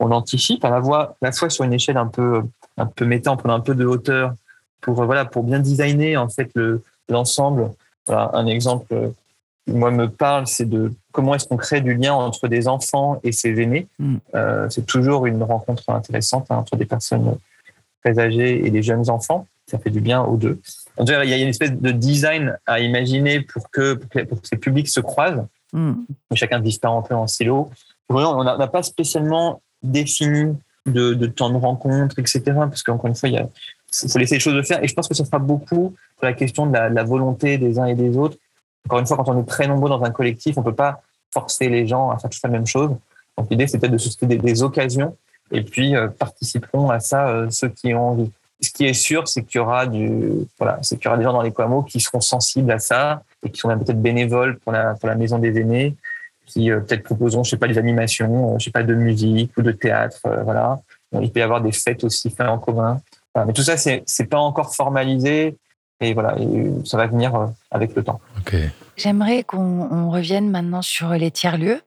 [0.00, 2.42] on anticipe à la fois, la fois sur une échelle un peu,
[2.76, 4.34] un peu méta, en prenant un peu de hauteur
[4.80, 7.70] pour, voilà, pour bien designer en fait le, l'ensemble.
[8.06, 9.12] Voilà, un exemple
[9.66, 13.20] qui, moi, me parle, c'est de comment est-ce qu'on crée du lien entre des enfants
[13.22, 13.86] et ses aînés.
[13.98, 14.16] Mmh.
[14.34, 17.36] Euh, c'est toujours une rencontre intéressante hein, entre des personnes
[18.02, 19.46] très âgés et des jeunes enfants.
[19.66, 20.60] Ça fait du bien aux deux.
[20.98, 24.42] Tout il y a une espèce de design à imaginer pour que, pour que, pour
[24.42, 25.46] que ces publics se croisent.
[25.72, 25.92] Mm.
[26.34, 27.70] Chacun disparaît un peu en silo.
[28.08, 32.42] On n'a pas spécialement défini de, de, temps de rencontre, etc.
[32.46, 33.48] Parce qu'encore une fois, il
[34.10, 34.82] faut laisser les choses se faire.
[34.82, 37.58] Et je pense que ça fera beaucoup sur la question de la, de la, volonté
[37.58, 38.36] des uns et des autres.
[38.86, 41.02] Encore une fois, quand on est très nombreux dans un collectif, on ne peut pas
[41.32, 42.90] forcer les gens à faire toute la même chose.
[43.36, 45.16] Donc l'idée, c'est peut-être de susciter des, des occasions
[45.50, 48.30] et puis euh, participeront à ça euh, ceux qui ont envie.
[48.60, 51.24] Ce qui est sûr, c'est qu'il y aura du, voilà, c'est qu'il y aura des
[51.24, 54.58] gens dans les Coamo qui seront sensibles à ça et qui sont même peut-être bénévoles
[54.58, 55.94] pour la, pour la maison des aînés,
[56.46, 59.62] qui euh, peut-être proposeront, je sais pas, des animations, je sais pas, de musique ou
[59.62, 60.80] de théâtre, voilà.
[61.12, 63.00] Il peut y avoir des fêtes aussi faites en commun.
[63.34, 63.46] Voilà.
[63.46, 65.56] Mais tout ça, c'est, c'est pas encore formalisé
[66.00, 68.20] et voilà, et ça va venir avec le temps.
[68.40, 68.70] Okay.
[68.96, 71.80] J'aimerais qu'on revienne maintenant sur les tiers-lieux.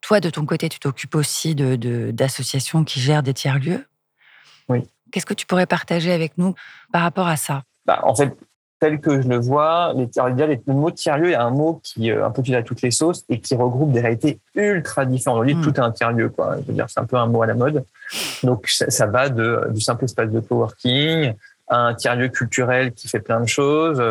[0.00, 3.86] Toi, de ton côté, tu t'occupes aussi d'associations de, qui gèrent des tiers-lieux.
[4.68, 4.86] Oui.
[5.12, 6.54] Qu'est-ce que tu pourrais partager avec nous
[6.92, 7.62] par rapport à ça?
[7.86, 8.36] Bah, En fait,
[8.80, 10.08] tel que je le vois, les,
[10.66, 13.24] le mot tiers-lieu est un mot qui est un peu utilisé à toutes les sauces
[13.28, 15.36] et qui regroupe des réalités ultra différentes.
[15.36, 15.62] Aujourd'hui, mmh.
[15.62, 16.30] tout est un tiers-lieu.
[16.30, 16.56] Quoi.
[16.62, 17.84] Je veux dire, c'est un peu un mot à la mode.
[18.42, 21.34] Donc, ça, ça va de, du simple espace de coworking
[21.68, 24.02] à un tiers-lieu culturel qui fait plein de choses,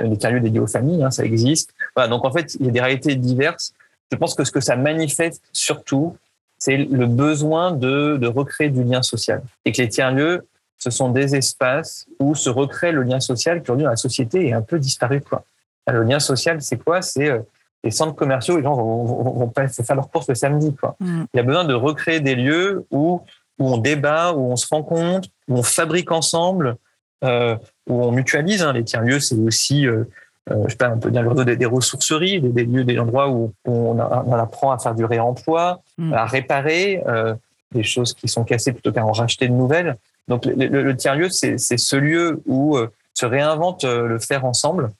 [0.00, 1.74] des tiers-lieux dédiés aux familles, hein, ça existe.
[1.96, 3.74] Voilà, donc, en fait, il y a des réalités diverses
[4.10, 6.16] je pense que ce que ça manifeste surtout,
[6.58, 9.42] c'est le besoin de, de, recréer du lien social.
[9.64, 10.46] Et que les tiers-lieux,
[10.80, 14.48] ce sont des espaces où se recrée le lien social qui aujourd'hui dans la société
[14.48, 15.20] est un peu disparu.
[15.20, 15.44] Quoi.
[15.86, 17.02] Le lien social, c'est quoi?
[17.02, 17.40] C'est euh,
[17.84, 20.74] les centres commerciaux, les gens vont, vont, vont pas faire leurs courses le samedi.
[20.74, 20.96] Quoi.
[21.00, 21.24] Mm.
[21.32, 23.22] Il y a besoin de recréer des lieux où,
[23.58, 26.76] où on débat, où on se rencontre, où on fabrique ensemble,
[27.24, 27.56] euh,
[27.88, 28.62] où on mutualise.
[28.62, 28.72] Hein.
[28.72, 30.04] Les tiers-lieux, c'est aussi euh,
[30.50, 32.98] euh, je sais pas, on peut dire le des, des ressourceries, des, des, lieux, des
[32.98, 36.12] endroits où on, a, on, apprend à faire du réemploi, mmh.
[36.12, 37.34] à réparer euh,
[37.72, 39.96] des choses qui sont cassées plutôt qu'à en racheter de nouvelles.
[40.28, 44.44] Donc le, le, le tiers-lieu, c'est ce lieu où euh, se réinvente euh, le faire
[44.44, 44.90] ensemble.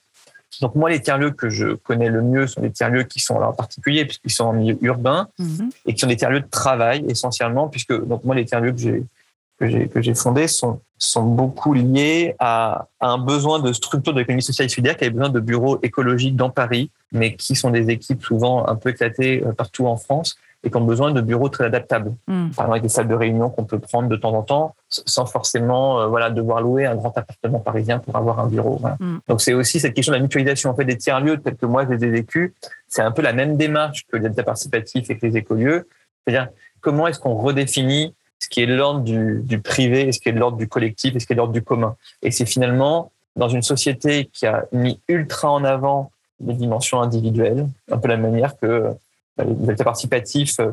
[0.61, 3.53] Donc moi, les tiers-lieux que je connais le mieux sont les tiers-lieux qui sont en
[3.53, 5.69] particulier puisqu'ils sont en milieu urbain mmh.
[5.87, 9.89] et qui sont des tiers-lieux de travail essentiellement, puisque donc moi les tiers-lieux que j'ai
[9.89, 14.43] que j'ai fondés sont sont beaucoup liés à, à un besoin de structure de l'économie
[14.43, 17.89] sociale et solidaire qui avait besoin de bureaux écologiques dans Paris, mais qui sont des
[17.89, 21.49] équipes souvent un peu éclatées euh, partout en France et qui ont besoin de bureaux
[21.49, 22.11] très adaptables.
[22.27, 22.51] Mm.
[22.51, 25.25] Par exemple, avec des salles de réunion qu'on peut prendre de temps en temps sans
[25.27, 28.77] forcément euh, voilà, devoir louer un grand appartement parisien pour avoir un bureau.
[28.81, 28.97] Voilà.
[29.01, 29.21] Mm.
[29.29, 31.85] Donc, c'est aussi cette question de la mutualisation en fait, des tiers-lieux, tels que moi,
[31.87, 32.53] je les ai vécus.
[32.89, 35.89] C'est un peu la même démarche que l'habitat participatif et que les écolieux.
[36.25, 36.49] C'est-à-dire,
[36.81, 40.33] comment est-ce qu'on redéfinit ce qui est l'ordre du, du, privé et ce qui est
[40.33, 41.97] l'ordre du collectif et ce qui est l'ordre du commun?
[42.23, 46.11] Et c'est finalement dans une société qui a mis ultra en avant
[46.45, 48.95] les dimensions individuelles, un peu la manière que
[49.39, 50.73] les participatifs euh,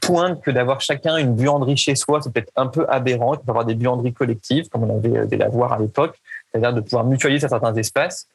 [0.00, 3.50] pointent que d'avoir chacun une buanderie chez soi, c'est peut-être un peu aberrant, il peut
[3.50, 6.18] avoir des buanderies collectives, comme on avait des lavoirs à l'époque,
[6.50, 8.26] c'est-à-dire de pouvoir mutualiser certains espaces.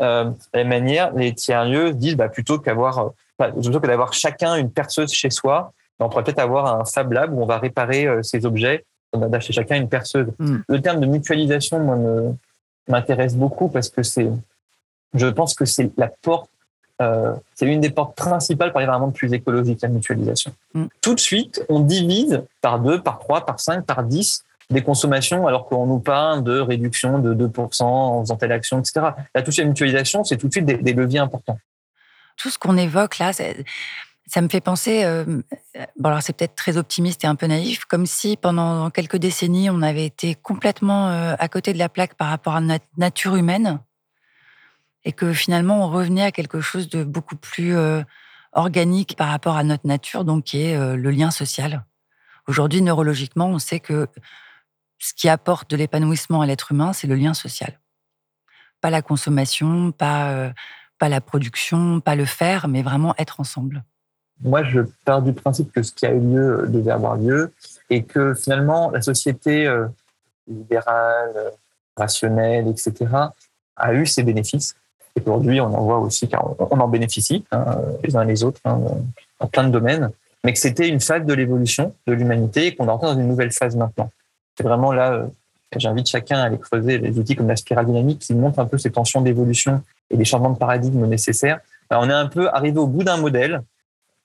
[0.00, 4.70] Euh, de la manière, les tiers-lieux disent bah, plutôt qu'avoir plutôt que d'avoir chacun une
[4.70, 8.22] perceuse chez soi, on pourrait peut-être avoir un Fab Lab où on va réparer euh,
[8.22, 10.28] ces objets, on a d'acheter chacun une perceuse.
[10.38, 10.58] Hmm.
[10.68, 12.34] Le terme de mutualisation, moi,
[12.88, 14.28] m'intéresse beaucoup parce que c'est,
[15.14, 16.50] je pense que c'est la porte,
[17.02, 20.52] euh, c'est une des portes principales pour aller vers un monde plus écologique, la mutualisation.
[20.74, 20.86] Hmm.
[21.00, 25.46] Tout de suite, on divise par deux, par trois, par cinq, par dix des consommations
[25.46, 29.08] alors qu'on nous parle de réduction de 2% en faisant telle action, etc.
[29.34, 31.58] La touche à la mutualisation, c'est tout de suite des leviers importants
[32.36, 35.24] tout ce qu'on évoque là, ça me fait penser, euh,
[35.98, 39.70] bon alors c'est peut-être très optimiste et un peu naïf, comme si pendant quelques décennies
[39.70, 43.36] on avait été complètement euh, à côté de la plaque par rapport à notre nature
[43.36, 43.78] humaine
[45.04, 48.02] et que finalement on revenait à quelque chose de beaucoup plus euh,
[48.52, 51.84] organique par rapport à notre nature, donc qui est le lien social.
[52.46, 54.06] Aujourd'hui, neurologiquement, on sait que
[54.98, 57.80] ce qui apporte de l'épanouissement à l'être humain, c'est le lien social.
[58.82, 60.52] Pas la consommation, pas
[61.02, 63.82] pas la production, pas le faire, mais vraiment être ensemble
[64.40, 67.52] Moi, je pars du principe que ce qui a eu lieu devait avoir lieu
[67.90, 69.88] et que finalement, la société euh,
[70.46, 71.34] libérale,
[71.96, 73.10] rationnelle, etc.,
[73.74, 74.76] a eu ses bénéfices.
[75.16, 78.60] Et aujourd'hui, on en voit aussi, car on en bénéficie hein, les uns les autres
[78.64, 78.80] hein,
[79.40, 80.10] dans plein de domaines,
[80.44, 83.28] mais que c'était une phase de l'évolution de l'humanité et qu'on est entré dans une
[83.28, 84.10] nouvelle phase maintenant.
[84.56, 85.26] C'est vraiment là, euh,
[85.76, 88.78] j'invite chacun à aller creuser les outils comme la spirale dynamique qui montrent un peu
[88.78, 91.60] ces tensions d'évolution et des changements de paradigme nécessaires.
[91.90, 93.62] on est un peu arrivé au bout d'un modèle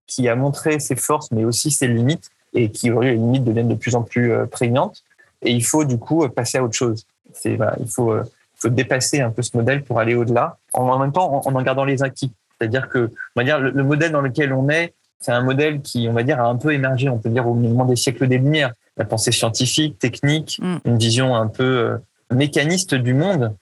[0.06, 3.68] qui a montré ses forces, mais aussi ses limites, et qui aujourd'hui les limites deviennent
[3.68, 5.02] de plus en plus euh, prégnantes.
[5.42, 7.06] Et il faut du coup passer à autre chose.
[7.32, 8.24] C'est il faut euh,
[8.58, 11.84] faut dépasser un peu ce modèle pour aller au-delà, en même temps en, en gardant
[11.84, 12.32] les acquis.
[12.58, 16.08] C'est-à-dire que on va dire le, modèle dans lequel on est, c'est un modèle qui,
[16.08, 18.38] on va dire, a un peu émergé, on peut dire au moment des siècles des
[18.38, 18.72] Lumières.
[18.96, 20.76] La pensée scientifique, technique, mm.
[20.84, 21.98] une vision un peu euh,
[22.34, 23.54] mécaniste du monde,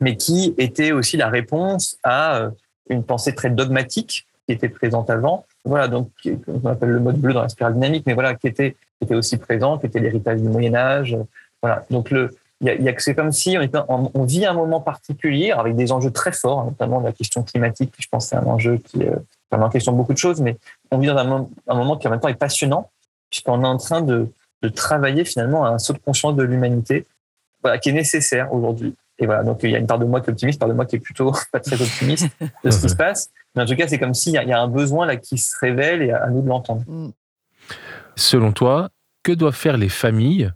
[0.00, 2.50] mais qui était aussi la réponse à euh,
[2.90, 5.46] une pensée très dogmatique qui était présente avant.
[5.64, 6.10] Voilà, donc
[6.46, 9.14] on appelle le mode bleu dans la spirale dynamique, mais voilà, qui était, qui était
[9.14, 11.16] aussi présent, qui était l'héritage du Moyen Âge.
[11.62, 12.30] Voilà, donc le,
[12.62, 15.92] il y a, que c'est comme si on, on, vit un moment particulier avec des
[15.92, 17.92] enjeux très forts, notamment la question climatique.
[17.98, 19.12] Je pense que c'est un enjeu qui est
[19.50, 20.56] vraiment en question de beaucoup de choses, mais
[20.90, 22.90] on vit dans un, un moment qui en même temps est passionnant,
[23.28, 24.32] puisqu'on est en train de,
[24.62, 27.06] de travailler finalement à un saut de conscience de l'humanité,
[27.62, 28.94] voilà, qui est nécessaire aujourd'hui.
[29.18, 30.68] Et voilà, donc il y a une part de moi qui est optimiste, une part
[30.68, 32.28] de moi qui est plutôt pas très optimiste
[32.64, 33.30] de ce qui se passe.
[33.54, 35.54] Mais en tout cas, c'est comme s'il y, y, a un besoin là qui se
[35.60, 36.82] révèle et à nous de l'entendre.
[38.14, 38.90] Selon toi,
[39.22, 40.52] que doivent faire les familles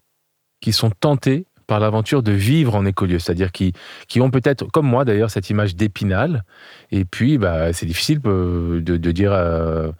[0.60, 3.74] qui sont tentées par l'aventure de vivre en écolieu, c'est-à-dire qui,
[4.08, 6.42] qui ont peut-être, comme moi d'ailleurs, cette image d'épinal,
[6.90, 9.92] et puis bah, c'est difficile euh, de, dire euh,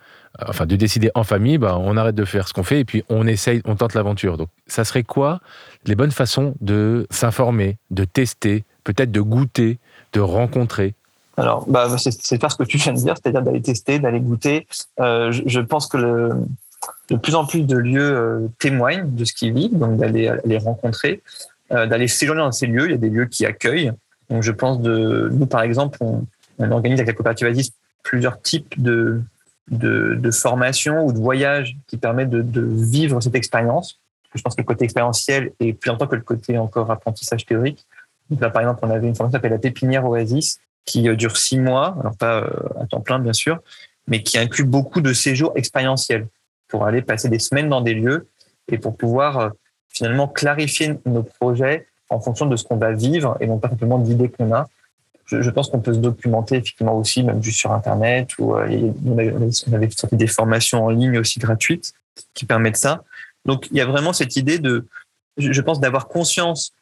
[0.49, 3.05] enfin de décider en famille, bah, on arrête de faire ce qu'on fait et puis
[3.09, 4.37] on essaye, on tente l'aventure.
[4.37, 5.39] Donc ça serait quoi
[5.87, 9.79] les bonnes façons de s'informer, de tester, peut-être de goûter,
[10.13, 10.95] de rencontrer?
[11.37, 14.67] Alors, bah, c'est pas ce que tu viens de dire, c'est-à-dire d'aller tester, d'aller goûter.
[14.99, 16.31] Euh, je, pense que le,
[17.11, 21.23] de plus en plus de lieux témoignent de ce qu'ils vivent, donc d'aller les rencontrer,
[21.71, 22.87] d'aller séjourner dans ces lieux.
[22.87, 23.93] Il y a des lieux qui accueillent.
[24.29, 26.27] Donc, je pense de nous, par exemple, on,
[26.59, 29.23] organise avec la coopérative Asis plusieurs types de,
[29.71, 33.99] de, de formation ou de voyage qui permettent de, vivre cette expérience.
[34.35, 37.87] Je pense que le côté expérientiel est plus important que le côté encore apprentissage théorique.
[38.39, 41.37] Là, par exemple, on avait une formation qui s'appelle la pépinière Oasis, qui euh, dure
[41.37, 43.59] six mois, alors pas euh, à temps plein bien sûr,
[44.07, 46.29] mais qui inclut beaucoup de séjours expérientiels
[46.69, 48.29] pour aller passer des semaines dans des lieux
[48.69, 49.49] et pour pouvoir euh,
[49.91, 53.99] finalement clarifier nos projets en fonction de ce qu'on va vivre et non pas simplement
[53.99, 54.67] d'idées qu'on a
[55.39, 59.73] je, pense qu'on peut se documenter effectivement aussi, même juste sur Internet, ou euh, on,
[59.73, 61.93] avait, des formations en ligne aussi gratuites
[62.35, 63.05] qui permettent ça.
[63.45, 64.87] Donc il y a vraiment cette idée de,
[65.37, 66.73] je, pense, d'avoir conscience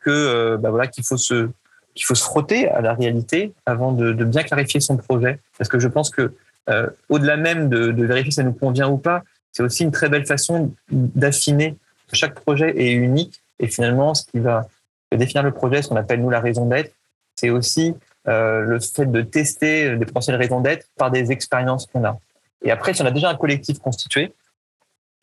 [0.00, 1.48] que euh, bah voilà qu'il faut se
[1.94, 5.38] qu'il faut se frotter à la réalité avant de, bien clarifier son projet.
[5.56, 6.34] Parce que je pense que
[6.68, 10.08] euh, au-delà même de, vérifier si ça nous convient ou pas, c'est aussi une très
[10.08, 11.76] belle façon d'affiner.
[12.14, 14.66] Chaque projet est unique et finalement, ce qui va
[15.12, 16.92] définir le projet, ce qu'on appelle nous la raison d'être,
[17.36, 17.94] c'est aussi
[18.26, 22.18] euh, le fait de tester des potentielles raisons d'être par des expériences qu'on a.
[22.62, 24.32] Et après, si on a déjà un collectif constitué,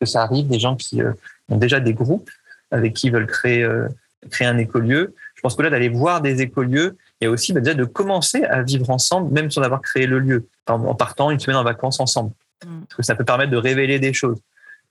[0.00, 1.12] que ça arrive, des gens qui euh,
[1.48, 2.30] ont déjà des groupes
[2.70, 3.88] avec qui ils veulent créer, euh,
[4.30, 7.74] créer un écolieu, je pense que là, d'aller voir des écolieux, et aussi bah, déjà
[7.74, 11.56] de commencer à vivre ensemble, même sans avoir créé le lieu, en partant une semaine
[11.56, 12.30] en vacances ensemble.
[12.64, 12.82] Mm.
[12.88, 14.38] Parce que ça peut permettre de révéler des choses.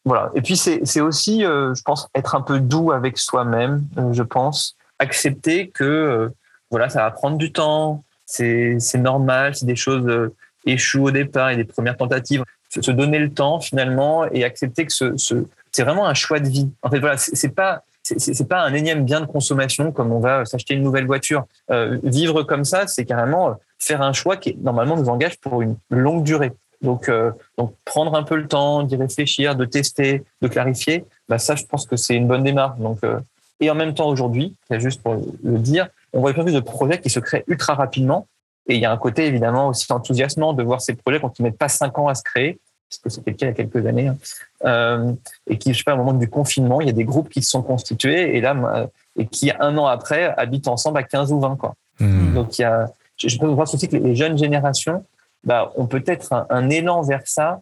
[0.06, 0.32] Voilà.
[0.36, 3.84] Et puis c'est aussi, je pense, être un peu doux avec soi-même.
[4.12, 6.32] je pense accepter que
[6.72, 8.04] voilà, ça va prendre du temps.
[8.26, 9.56] C'est normal.
[9.56, 10.32] C'est des choses
[10.66, 12.44] échouent au départ et des premières tentatives.
[12.70, 16.48] Se donner le temps finalement et accepter que ce, ce c'est vraiment un choix de
[16.48, 16.70] vie.
[16.82, 20.44] En fait, voilà, c'est pas c'est pas un énième bien de consommation comme on va
[20.46, 21.46] s'acheter une nouvelle voiture.
[21.70, 25.62] Euh, vivre comme ça, c'est carrément euh, faire un choix qui normalement nous engage pour
[25.62, 26.52] une longue durée.
[26.82, 31.38] Donc, euh, donc prendre un peu le temps d'y réfléchir, de tester, de clarifier, bah
[31.38, 32.80] ça, je pense que c'est une bonne démarche.
[32.80, 33.20] Donc, euh,
[33.60, 37.00] et en même temps, aujourd'hui, c'est juste pour le dire, on voit plus de projets
[37.00, 38.28] qui se créent ultra rapidement.
[38.68, 41.44] Et il y a un côté évidemment aussi enthousiasmant de voir ces projets quand ils
[41.44, 42.60] mettent pas cinq ans à se créer,
[42.90, 44.18] parce que c'était le cas il y a quelques années, hein.
[44.66, 45.14] euh,
[45.48, 47.42] et qui, je sais pas, au moment du confinement, il y a des groupes qui
[47.42, 51.40] se sont constitués et là, et qui un an après habitent ensemble à 15 ou
[51.40, 51.76] 20 quoi.
[52.00, 52.34] Mmh.
[52.34, 55.04] Donc il y a, je peux voir aussi que les jeunes générations
[55.44, 57.62] bah, ont peut-être un, un, élan vers ça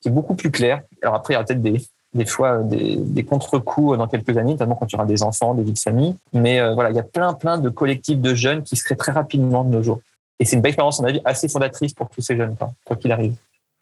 [0.00, 0.82] qui est beaucoup plus clair.
[1.02, 1.80] Alors après, il y aura peut-être des,
[2.14, 5.62] des fois des, des contre-coups dans quelques années, notamment quand tu auras des enfants, des
[5.62, 6.16] vies de famille.
[6.32, 8.96] Mais euh, voilà, il y a plein, plein de collectifs de jeunes qui se créent
[8.96, 10.00] très rapidement de nos jours.
[10.40, 12.96] Et c'est une belle expérience, à mon avis, assez fondatrice pour tous ces jeunes, quoi
[12.96, 13.34] qu'il arrive.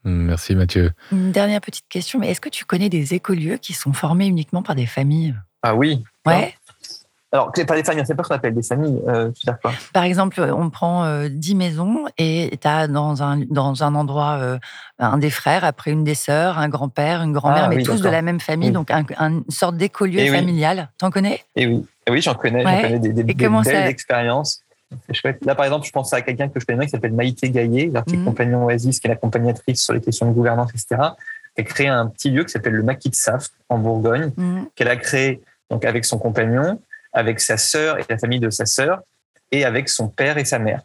[0.04, 0.92] Merci Mathieu.
[1.10, 4.62] Une dernière petite question, mais est-ce que tu connais des écolieux qui sont formés uniquement
[4.62, 5.34] par des familles?
[5.62, 6.04] Ah oui.
[6.24, 6.54] Ouais.
[7.32, 9.02] Alors, pas des familles, c'est pas ce qu'on appelle des familles.
[9.08, 9.72] Euh, quoi?
[9.92, 14.38] Par exemple, on prend euh, 10 maisons et tu as dans un, dans un endroit
[14.40, 14.58] euh,
[15.00, 18.08] un des frères, après une des sœurs, un grand-père, une grand-mère, ah mais tous de
[18.08, 20.88] la même famille, donc un, une sorte d'écolieu eh familial.
[20.98, 21.40] T'en connais?
[21.56, 24.62] Et oui, et oui j'en connais, j'en connais des, des, des belles expériences.
[25.12, 25.44] chouette.
[25.44, 28.20] Là, par exemple, je pense à quelqu'un que je connais qui s'appelle Maïté Gaillet, l'article
[28.20, 28.24] mmh.
[28.24, 31.02] compagnon Oasis, qui est l'accompagnatrice sur les questions de gouvernance, etc.,
[31.56, 34.62] qui a créé un petit lieu qui s'appelle le Maquis de Saf en Bourgogne, mmh.
[34.76, 36.80] qu'elle a créé donc avec son compagnon
[37.16, 39.00] avec sa sœur et la famille de sa sœur,
[39.50, 40.82] et avec son père et sa mère.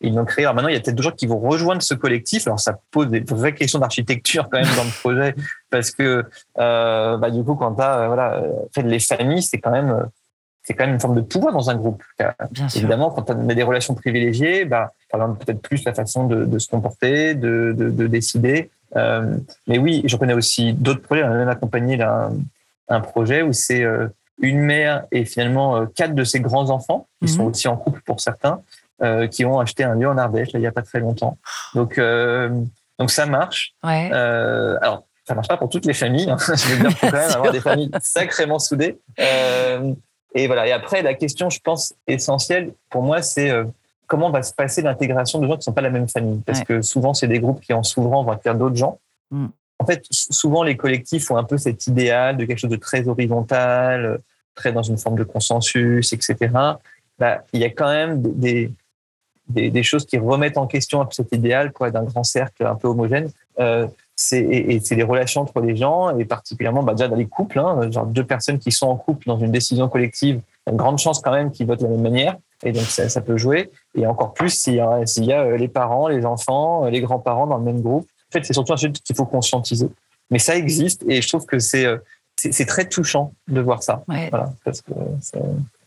[0.00, 0.44] Ils l'ont créé.
[0.44, 2.46] Alors maintenant, il y a peut-être des gens qui vont rejoindre ce collectif.
[2.46, 5.34] Alors ça pose des vraies questions d'architecture quand même dans le projet,
[5.70, 6.24] parce que
[6.58, 8.42] euh, bah, du coup, quand tu as euh, voilà,
[8.74, 10.08] fait les familles, c'est quand même
[10.62, 12.02] c'est quand même une forme de pouvoir dans un groupe.
[12.50, 16.58] Bien Évidemment, quand tu as des relations privilégiées, bah, peut-être plus la façon de, de
[16.58, 18.70] se comporter, de, de, de décider.
[18.94, 21.24] Euh, mais oui, je connais aussi d'autres projets.
[21.24, 22.32] On a même accompagné un,
[22.88, 24.08] un projet où c'est euh,
[24.40, 27.50] une mère et finalement euh, quatre de ses grands enfants, qui sont mhm.
[27.50, 28.62] aussi en couple pour certains,
[29.02, 31.38] euh, qui ont acheté un lieu en Ardèche là, il n'y a pas très longtemps.
[31.74, 32.50] Donc, euh,
[32.98, 33.74] donc ça marche.
[33.84, 34.10] Ouais.
[34.12, 36.30] Euh, alors, ça marche pas pour toutes les familles.
[36.30, 36.36] Hein.
[36.48, 38.98] Je veux dire, faut quand même avoir des familles sacrément soudées.
[40.34, 40.66] Et voilà.
[40.66, 43.50] Et après, la question, je pense, essentielle pour moi, c'est
[44.06, 46.42] comment va se passer l'intégration de gens qui ne sont pas la même famille?
[46.44, 48.98] Parce que souvent, c'est des groupes qui, en s'ouvrant, vont faire d'autres gens.
[49.30, 49.46] Mm
[49.78, 53.08] en fait, souvent les collectifs ont un peu cet idéal de quelque chose de très
[53.08, 54.20] horizontal,
[54.54, 56.36] très dans une forme de consensus, etc.
[57.18, 61.86] Bah, il y a quand même des, choses qui remettent en question cet idéal pour
[61.86, 63.30] être un grand cercle un peu homogène.
[63.60, 67.28] Euh, c'est, et, c'est les relations entre les gens, et particulièrement bah, déjà dans les
[67.28, 70.70] couples, hein, genre deux personnes qui sont en couple dans une décision collective, il y
[70.70, 73.20] a une grande chance quand même qu'ils votent de la même manière, et donc ça,
[73.20, 73.70] peut jouer.
[73.94, 77.00] Et encore plus s'il y a, s'il y a euh, les parents, les enfants, les
[77.00, 78.08] grands-parents dans le même groupe.
[78.30, 79.88] En fait, c'est surtout un sujet qu'il faut conscientiser.
[80.30, 81.98] Mais ça existe et je trouve que c'est euh,
[82.38, 84.04] c'est très touchant de voir ça.
[84.06, 85.38] Voilà, parce que ça,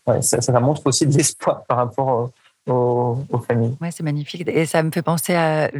[0.07, 2.31] ouais, ça, ça, montre aussi de l'espoir par rapport
[2.67, 3.75] aux, aux, familles.
[3.79, 4.47] Ouais, c'est magnifique.
[4.47, 5.71] Et ça me fait penser à,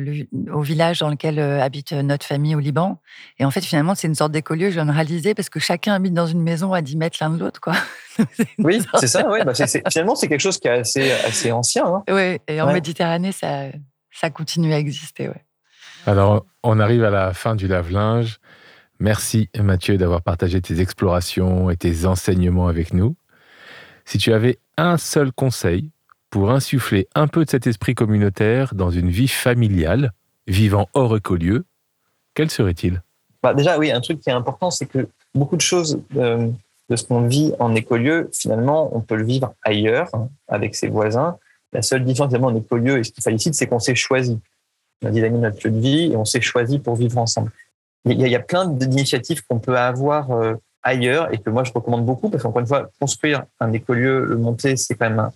[0.54, 2.98] au village dans lequel euh, habite notre famille au Liban.
[3.38, 5.94] Et en fait, finalement, c'est une sorte d'écolieu, je viens de réaliser, parce que chacun
[5.94, 7.60] habite dans une maison à 10 mètres l'un de l'autre.
[7.60, 7.74] quoi.
[8.58, 9.30] oui, c'est ça.
[9.30, 9.44] Ouais.
[9.44, 11.86] Bah, finalement, c'est quelque chose qui est assez, assez ancien.
[11.86, 12.04] Hein.
[12.10, 13.66] Oui, et en Méditerranée, ça,
[14.12, 15.28] ça continue à exister.
[15.28, 15.44] Ouais.
[16.08, 18.40] Alors, on arrive à la fin du lave-linge.
[19.00, 23.16] Merci Mathieu d'avoir partagé tes explorations et tes enseignements avec nous.
[24.06, 25.90] Si tu avais un seul conseil
[26.32, 30.12] pour insuffler un peu de cet esprit communautaire dans une vie familiale,
[30.48, 31.66] vivant hors écolieu,
[32.34, 33.02] quel serait-il?
[33.44, 36.48] Bah Déjà, oui, un truc qui est important, c'est que beaucoup de choses euh,
[36.90, 40.88] de ce qu'on vit en écolieu, finalement, on peut le vivre ailleurs, hein, avec ses
[40.88, 41.38] voisins.
[41.74, 44.40] La seule différence, évidemment, en écolieu, et ce qui félicite, c'est qu'on s'est choisi
[45.02, 47.52] on a dynamé notre lieu de vie et on s'est choisi pour vivre ensemble.
[48.06, 51.50] Il y a, il y a plein d'initiatives qu'on peut avoir euh, ailleurs et que
[51.50, 55.10] moi je recommande beaucoup parce qu'encore une fois, construire un écolieu, le monter, c'est quand
[55.10, 55.30] même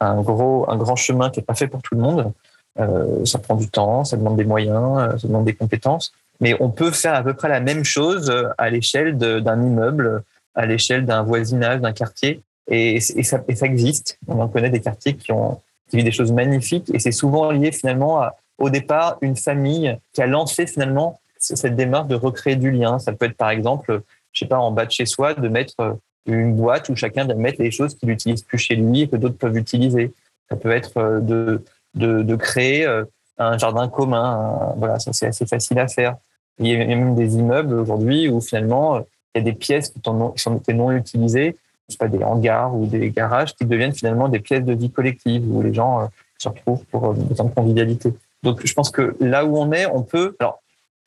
[0.00, 2.32] un, gros, un grand chemin qui est pas fait pour tout le monde.
[2.78, 6.12] Euh, ça prend du temps, ça demande des moyens, euh, ça demande des compétences.
[6.40, 10.66] Mais on peut faire à peu près la même chose à l'échelle d'un immeuble, à
[10.66, 12.42] l'échelle d'un voisinage, d'un quartier.
[12.68, 14.18] Et, et, ça, et ça existe.
[14.26, 15.60] On en connaît des quartiers qui ont
[15.92, 16.90] qui vivent des choses magnifiques.
[16.94, 21.74] Et c'est souvent lié finalement à, au départ une famille qui a lancé finalement cette
[21.74, 22.98] démarche de recréer du lien.
[22.98, 25.98] Ça peut être par exemple, je sais pas, en bas de chez soi, de mettre
[26.26, 29.16] une boîte où chacun vient mettre les choses qu'il n'utilise plus chez lui et que
[29.16, 30.12] d'autres peuvent utiliser.
[30.48, 33.04] Ça peut être euh, de, de, de créer euh,
[33.38, 34.74] un jardin commun.
[34.76, 36.16] Voilà, ça c'est assez facile à faire.
[36.58, 38.98] Il y a même des immeubles aujourd'hui où finalement,
[39.34, 41.56] il y a des pièces qui, sont, non utilisées,
[41.88, 44.90] je sais pas, des hangars ou des garages qui deviennent finalement des pièces de vie
[44.90, 48.12] collective où les gens se retrouvent pour des temps de convivialité.
[48.42, 50.60] Donc, je pense que là où on est, on peut, alors,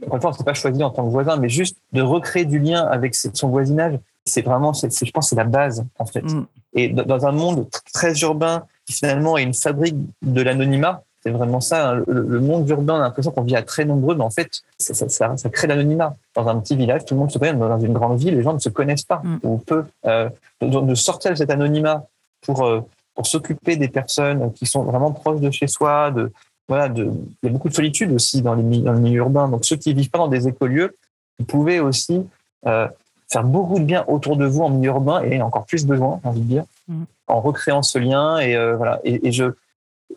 [0.03, 2.01] encore une fois, on ne s'est pas choisi en tant que voisin, mais juste de
[2.01, 6.23] recréer du lien avec son voisinage, c'est vraiment, je pense, c'est la base, en fait.
[6.23, 6.45] Mm.
[6.73, 11.61] Et dans un monde très urbain, qui finalement est une fabrique de l'anonymat, c'est vraiment
[11.61, 11.91] ça.
[11.91, 12.03] Hein.
[12.07, 14.93] Le, monde urbain, on a l'impression qu'on vit à très nombreux, mais en fait, ça,
[14.93, 16.15] ça, ça, crée l'anonymat.
[16.35, 17.53] Dans un petit village, tout le monde se connaît.
[17.53, 19.21] Dans une grande ville, les gens ne se connaissent pas.
[19.23, 19.37] Mm.
[19.43, 20.29] On peut euh,
[20.61, 22.05] de, sortir de cet anonymat
[22.41, 22.81] pour, euh,
[23.15, 26.31] pour s'occuper des personnes qui sont vraiment proches de chez soi, de,
[26.67, 29.47] voilà, de, il y a beaucoup de solitude aussi dans, les, dans le milieu urbain.
[29.47, 30.95] Donc ceux qui vivent pas dans des écolieux,
[31.39, 32.25] vous pouvez aussi
[32.65, 32.87] euh,
[33.29, 36.29] faire beaucoup de bien autour de vous en milieu urbain et encore plus besoin, j'ai
[36.29, 37.03] envie de dire, mm.
[37.27, 38.39] en recréant ce lien.
[38.39, 38.99] Et euh, voilà.
[39.03, 39.45] Et, je,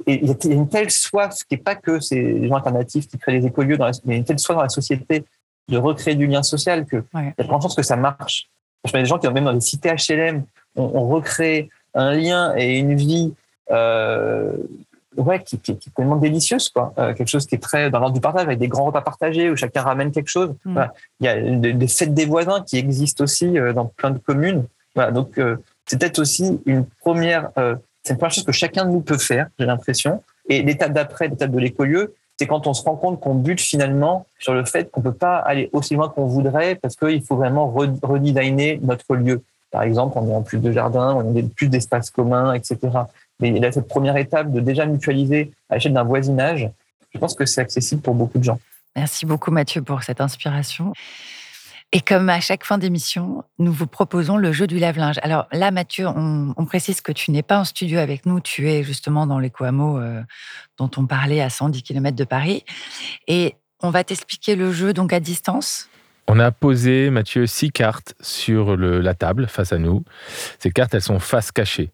[0.06, 3.38] il y a une telle soif, qui n'est pas que ces gens alternatifs qui créent
[3.38, 5.24] les écolieux, dans la, mais une telle soif dans la société
[5.68, 8.48] de recréer du lien social que il y a de chance que ça marche.
[8.84, 10.44] Je connais des gens qui, même dans les cités HLM,
[10.76, 13.34] on, recrée un lien et une vie
[13.70, 14.52] euh,
[15.16, 16.92] ouais, qui, qui, qui, est complètement délicieuse, quoi.
[16.98, 19.50] Euh, quelque chose qui est très dans l'ordre du partage, avec des grands repas partagés
[19.50, 20.54] où chacun ramène quelque chose.
[20.64, 20.80] Mm.
[21.20, 24.64] Il y a des, fêtes des voisins qui existent aussi euh, dans plein de communes.
[24.94, 25.56] Voilà, donc euh,
[25.86, 27.50] c'est peut-être aussi une première,
[28.02, 30.22] c'est une première chose que chacun de nous peut faire, j'ai l'impression.
[30.48, 34.26] Et l'étape d'après, l'étape de l'écolieu, c'est quand on se rend compte qu'on bute finalement
[34.38, 37.68] sur le fait qu'on peut pas aller aussi loin qu'on voudrait parce qu'il faut vraiment
[37.68, 39.42] redesigner notre lieu.
[39.70, 42.78] Par exemple, on a plus de jardins, on a plus d'espaces communs, etc.
[43.40, 46.70] Mais il a cette première étape de déjà mutualiser à l'échelle d'un voisinage.
[47.14, 48.58] Je pense que c'est accessible pour beaucoup de gens.
[48.96, 50.92] Merci beaucoup Mathieu pour cette inspiration.
[51.92, 55.16] Et comme à chaque fin d'émission, nous vous proposons le jeu du lave-linge.
[55.22, 58.82] Alors là, Mathieu, on, précise que tu n'es pas en studio avec nous, tu es
[58.82, 60.20] justement dans les Coamo euh,
[60.76, 62.62] dont on parlait à 110 km de Paris.
[63.26, 65.88] Et on va t'expliquer le jeu donc à distance.
[66.26, 70.04] On a posé, Mathieu, six cartes sur la table face à nous.
[70.58, 71.90] Ces cartes, elles sont face cachée.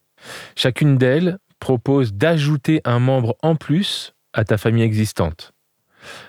[0.56, 5.52] Chacune d'elles propose d'ajouter un membre en plus à ta famille existante.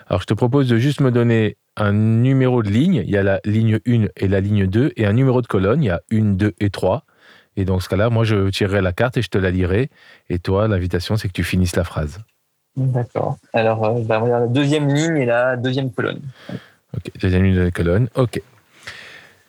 [0.08, 3.22] Alors je te propose de juste me donner un numéro de ligne, il y a
[3.22, 6.00] la ligne 1 et la ligne 2, et un numéro de colonne, il y a
[6.10, 7.04] 1, 2 et 3.
[7.58, 9.90] Et dans ce cas-là, moi je tirerai la carte et je te la lirai,
[10.30, 12.20] et toi, l'invitation, c'est que tu finisses la phrase.
[12.76, 13.38] D'accord.
[13.54, 16.20] Alors, euh, bah, on va la deuxième ligne et la deuxième colonne.
[16.94, 18.08] Ok, deuxième ligne de la colonne.
[18.14, 18.40] Ok.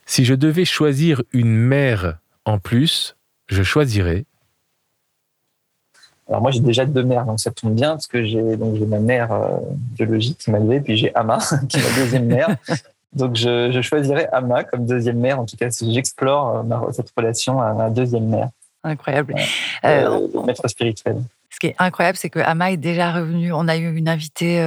[0.06, 3.18] Si je devais choisir une mère en plus,
[3.48, 4.26] je choisirais
[6.30, 8.86] alors moi j'ai déjà deux mères, donc ça tombe bien parce que j'ai donc j'ai
[8.86, 9.58] ma mère euh,
[9.98, 12.56] biologique qui m'a élevé, puis j'ai Ama qui est ma deuxième mère.
[13.14, 17.12] donc je, je, choisirais Ama comme deuxième mère, en tout cas si j'explore euh, cette
[17.16, 18.50] relation à ma deuxième mère.
[18.84, 19.36] Incroyable.
[19.86, 21.18] Euh, maître spirituel.
[21.50, 23.52] Ce qui est incroyable, c'est que Ama est déjà revenu.
[23.52, 24.58] On a eu une invitée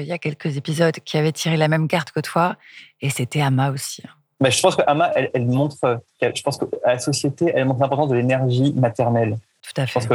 [0.00, 2.56] il y a quelques épisodes qui avait tiré la même carte que toi,
[3.02, 4.02] et c'était Ama aussi.
[4.40, 7.80] Mais je pense que Ama, elle, elle montre, je pense que la société, elle montre
[7.80, 9.36] l'importance de l'énergie maternelle.
[9.74, 9.88] Tout à fait.
[9.88, 10.14] Je pense que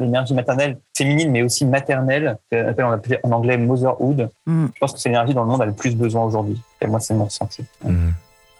[0.00, 4.66] l'énergie maternelle, féminine, mais aussi maternelle, on appelle en anglais motherhood, mm.
[4.74, 6.60] je pense que c'est l'énergie dont le monde a le plus besoin aujourd'hui.
[6.80, 7.64] Et moi, c'est mon ressenti.
[7.84, 8.10] Mm.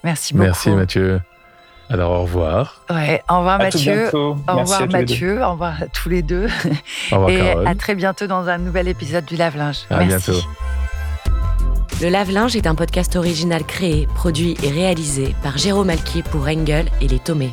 [0.04, 0.44] Merci beaucoup.
[0.44, 1.20] Merci Mathieu.
[1.90, 2.82] Alors au revoir.
[2.88, 4.08] Ouais, au revoir Mathieu.
[4.14, 5.42] Au revoir Mathieu.
[5.42, 6.46] Au revoir à tous les deux.
[7.12, 9.80] Au revoir Et à très bientôt dans un nouvel épisode du Lave-Linge.
[9.90, 10.40] À bientôt.
[12.00, 16.86] Le Lave-Linge est un podcast original créé, produit et réalisé par Jérôme Alquier pour Engel
[17.00, 17.52] et les Tomés.